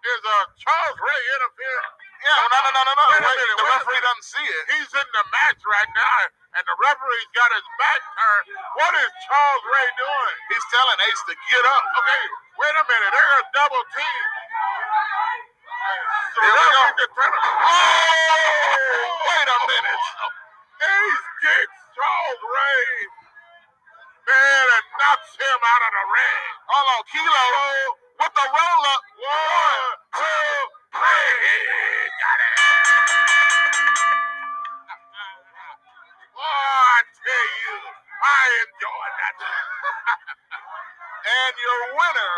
[0.07, 2.06] Is uh, Charles Ray interfering?
[2.27, 3.07] Yeah, no, no, no, no, no.
[3.14, 4.64] Wait minute, the referee doesn't see it.
[4.74, 6.18] He's in the match right now,
[6.59, 8.49] and the referee's got his back turned.
[8.83, 10.37] What is Charles Ray doing?
[10.51, 11.85] He's telling Ace to get up.
[12.03, 12.24] Okay,
[12.61, 13.12] wait a minute.
[13.14, 14.22] They're a double team.
[16.35, 16.83] The Here we go.
[17.33, 20.03] Oh, wait a minute.
[20.83, 23.09] Ace kicks Charles Ray.
[24.27, 26.45] Man, and knocks him out of the ring.
[26.72, 27.47] Hold on, Kilo
[28.24, 29.03] with the roll up.
[29.20, 30.57] One, two,
[30.97, 32.06] three.
[32.21, 32.55] Got it.
[36.37, 37.75] Oh, I tell you,
[38.23, 39.37] I enjoyed that.
[41.27, 42.37] And your winner,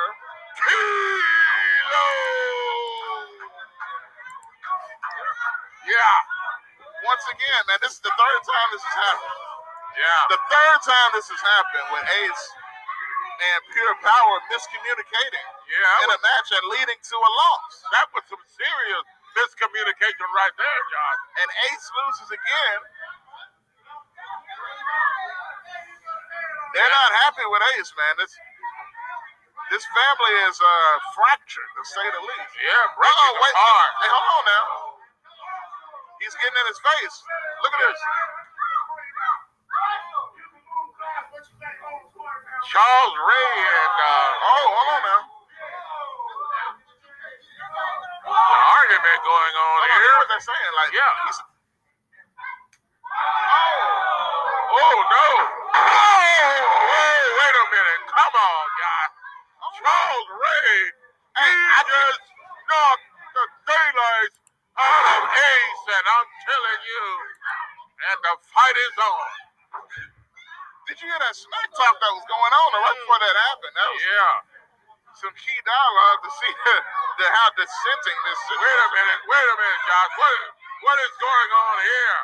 [0.65, 2.09] Kilo.
[5.89, 6.17] Yeah,
[7.05, 9.37] once again, man, this is the third time this has happened.
[10.01, 10.21] yeah.
[10.33, 12.45] The third time this has happened with Ace
[13.39, 17.73] and Pure Power miscommunicating Yeah, in a match and leading to a loss.
[17.93, 19.05] that was some serious
[19.39, 21.17] miscommunication right there, John.
[21.45, 22.81] And Ace loses again.
[26.75, 28.15] They're not happy with Ace, man.
[28.21, 28.33] This
[29.73, 32.55] this family is uh, fractured, to say the least.
[32.61, 33.55] Yeah, breaking Uh-oh, wait.
[33.55, 33.91] apart.
[34.01, 34.65] Hey, hold on now.
[36.23, 37.17] He's getting in his face.
[37.65, 38.01] Look at this.
[42.71, 45.23] Charles Ray and uh, Oh, hold on now.
[48.49, 50.03] The argument going on Hold here.
[50.03, 50.73] hear what they're saying.
[50.77, 51.15] Like, Yeah.
[51.27, 51.43] he's-
[53.39, 55.29] Oh, oh no!
[55.75, 58.03] Oh, oh, wait a minute!
[58.09, 59.13] Come on, guys.
[59.79, 60.77] Charles Ray,
[61.39, 61.51] he
[61.89, 62.23] just
[62.69, 64.39] knocked the daylights
[64.79, 67.05] out of Ace, and I'm telling you,
[68.11, 69.31] and the fight is on.
[70.89, 73.75] Did you hear that smack talk that was going on right before that happened?
[73.77, 74.48] That was Yeah.
[75.17, 76.77] Some key dialogue to see the,
[77.23, 78.41] the how dissenting this.
[78.53, 79.21] Wait a minute.
[79.31, 80.13] Wait a minute, Josh.
[80.19, 80.33] What
[80.85, 82.19] what is going on here?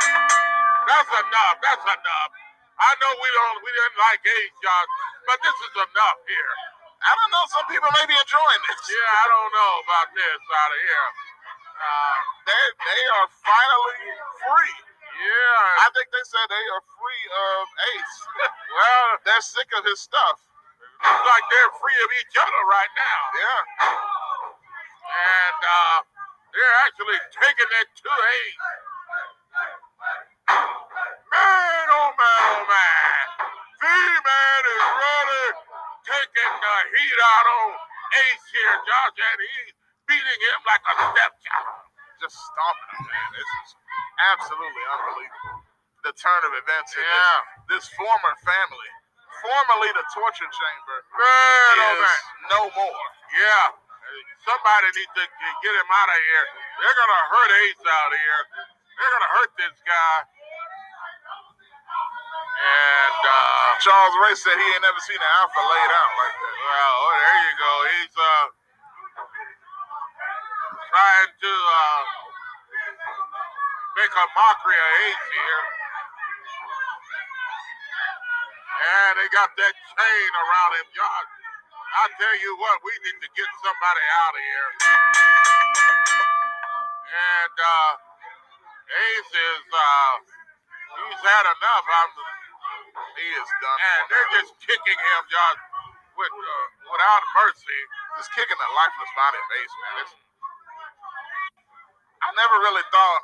[0.88, 1.56] That's enough.
[1.64, 2.32] That's enough.
[2.80, 4.92] I know we don't we didn't like Ace, Josh,
[5.30, 6.54] but this is enough here.
[7.02, 7.46] I don't know.
[7.50, 8.82] Some people may be enjoying this.
[8.92, 11.10] Yeah, I don't know about this out of here.
[11.78, 12.18] Uh,
[12.48, 14.06] They they are finally
[14.46, 14.78] free.
[15.22, 15.86] yeah.
[15.86, 17.64] I think they said they are free of
[17.94, 18.18] Ace.
[18.78, 20.38] well, They're sick of his stuff.
[21.06, 23.22] looks like they're free of each other right now.
[23.38, 23.62] Yeah.
[25.06, 25.98] And uh,
[26.54, 28.66] they're actually taking it to Ace.
[31.32, 33.26] Man, oh man, oh man.
[33.82, 35.48] V-Man is really
[36.08, 37.70] taking the heat out on
[38.26, 39.74] Ace here, Josh, and he's
[40.08, 41.70] beating him like a stepchild.
[42.24, 43.28] Just stomping him, man.
[43.36, 43.70] This is
[44.34, 45.58] absolutely unbelievable.
[46.08, 47.40] The turn of events in Yeah.
[47.70, 48.92] this, this former family,
[49.44, 52.22] formerly the torture chamber, Man, oh is man.
[52.56, 53.06] no more.
[53.36, 53.76] Yeah.
[54.48, 55.26] Somebody needs to
[55.62, 56.46] get him out of here.
[56.80, 58.42] They're gonna hurt Ace out here.
[58.96, 60.16] They're gonna hurt this guy.
[62.58, 66.56] And uh Charles Ray said he ain't never seen an alpha laid out like that.
[66.58, 67.72] well, oh, there you go.
[67.94, 68.46] He's uh
[70.98, 72.04] trying to uh
[73.98, 75.64] make a mockery of Ace here.
[78.82, 81.32] And they got that chain around him, Josh.
[81.80, 84.70] I tell you what, we need to get somebody out of here.
[86.98, 87.92] And uh
[88.90, 90.14] Ace is uh
[90.98, 91.86] he's had enough.
[91.88, 92.12] I'm
[93.18, 93.80] He is done.
[93.82, 95.62] and they're just kicking him, Josh,
[96.18, 97.82] with uh, without mercy.
[98.18, 99.96] just kicking the lifeless body of Ace, man.
[100.06, 100.14] It's,
[102.28, 103.24] I never really thought.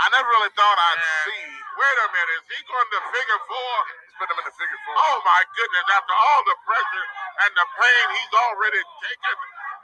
[0.00, 1.44] I never really thought I'd see.
[1.76, 3.74] wait a minute, is he going to figure four?
[4.00, 4.96] He's put him in the figure four.
[4.96, 5.86] Oh my goodness!
[5.92, 7.06] After all the pressure
[7.46, 9.36] and the pain he's already taken,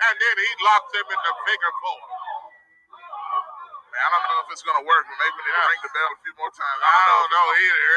[0.09, 2.01] and then he locks him in the figure four.
[3.93, 5.93] Man, I don't know if it's gonna work, but maybe we need to ring the
[5.95, 6.81] bell a few more times.
[6.81, 7.95] I don't if know it's either.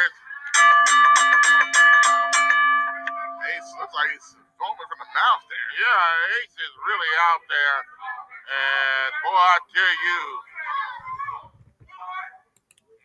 [3.48, 4.30] Ace looks like he's
[4.60, 5.70] foaming from the mouth there.
[5.82, 7.78] yeah, Ace is really out there,
[8.48, 10.22] and boy, I tell you,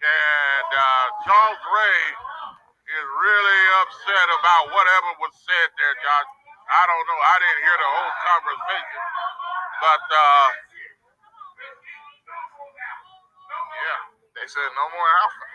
[0.03, 2.03] and uh, Charles Ray
[2.95, 6.31] is really upset about whatever was said there, Josh.
[6.71, 7.21] I don't know.
[7.21, 9.03] I didn't hear the whole conversation,
[9.83, 10.49] but uh,
[13.63, 14.01] yeah.
[14.39, 15.47] They said no more alpha.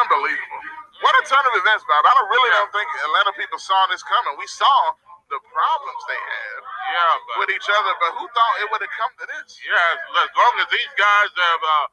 [0.00, 0.62] Unbelievable.
[1.04, 2.02] What a turn of events, Bob.
[2.04, 4.34] I don't really don't think Atlanta people saw this coming.
[4.40, 4.76] We saw
[5.28, 6.60] the problems they had
[6.92, 9.60] Yeah, but with each other, but who thought it would have come to this?
[9.64, 11.86] yeah, as, long as these guys have uh,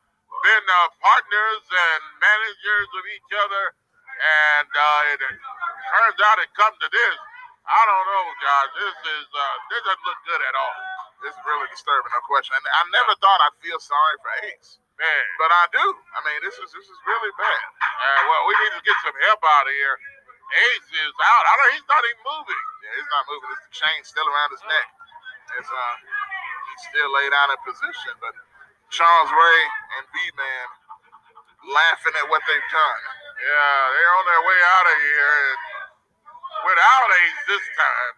[0.43, 3.63] been uh, partners and managers of each other,
[4.15, 7.15] and uh, it turns out it comes to this,
[7.67, 8.69] I don't know, guys.
[8.77, 10.75] This is uh, this doesn't look good at all,
[11.27, 12.53] It's really disturbing, no question.
[12.55, 15.25] And I never thought I'd feel sorry for Ace, man.
[15.41, 15.81] but I do.
[16.15, 17.65] I mean, this is this is really bad.
[17.83, 19.97] Uh, well, we need to get some help out of here.
[20.55, 21.43] Ace is out.
[21.47, 21.71] I don't.
[21.75, 22.63] He's not even moving.
[22.83, 23.49] Yeah, he's not moving.
[23.55, 24.87] It's the chain still around his neck.
[25.59, 28.33] It's uh, he's still laid out in position, but
[28.91, 29.61] Charles Ray
[29.99, 30.67] and V-Man
[31.71, 33.01] laughing at what they've done.
[33.41, 35.59] Yeah, they're on their way out of here and
[36.65, 38.13] without Ace this time.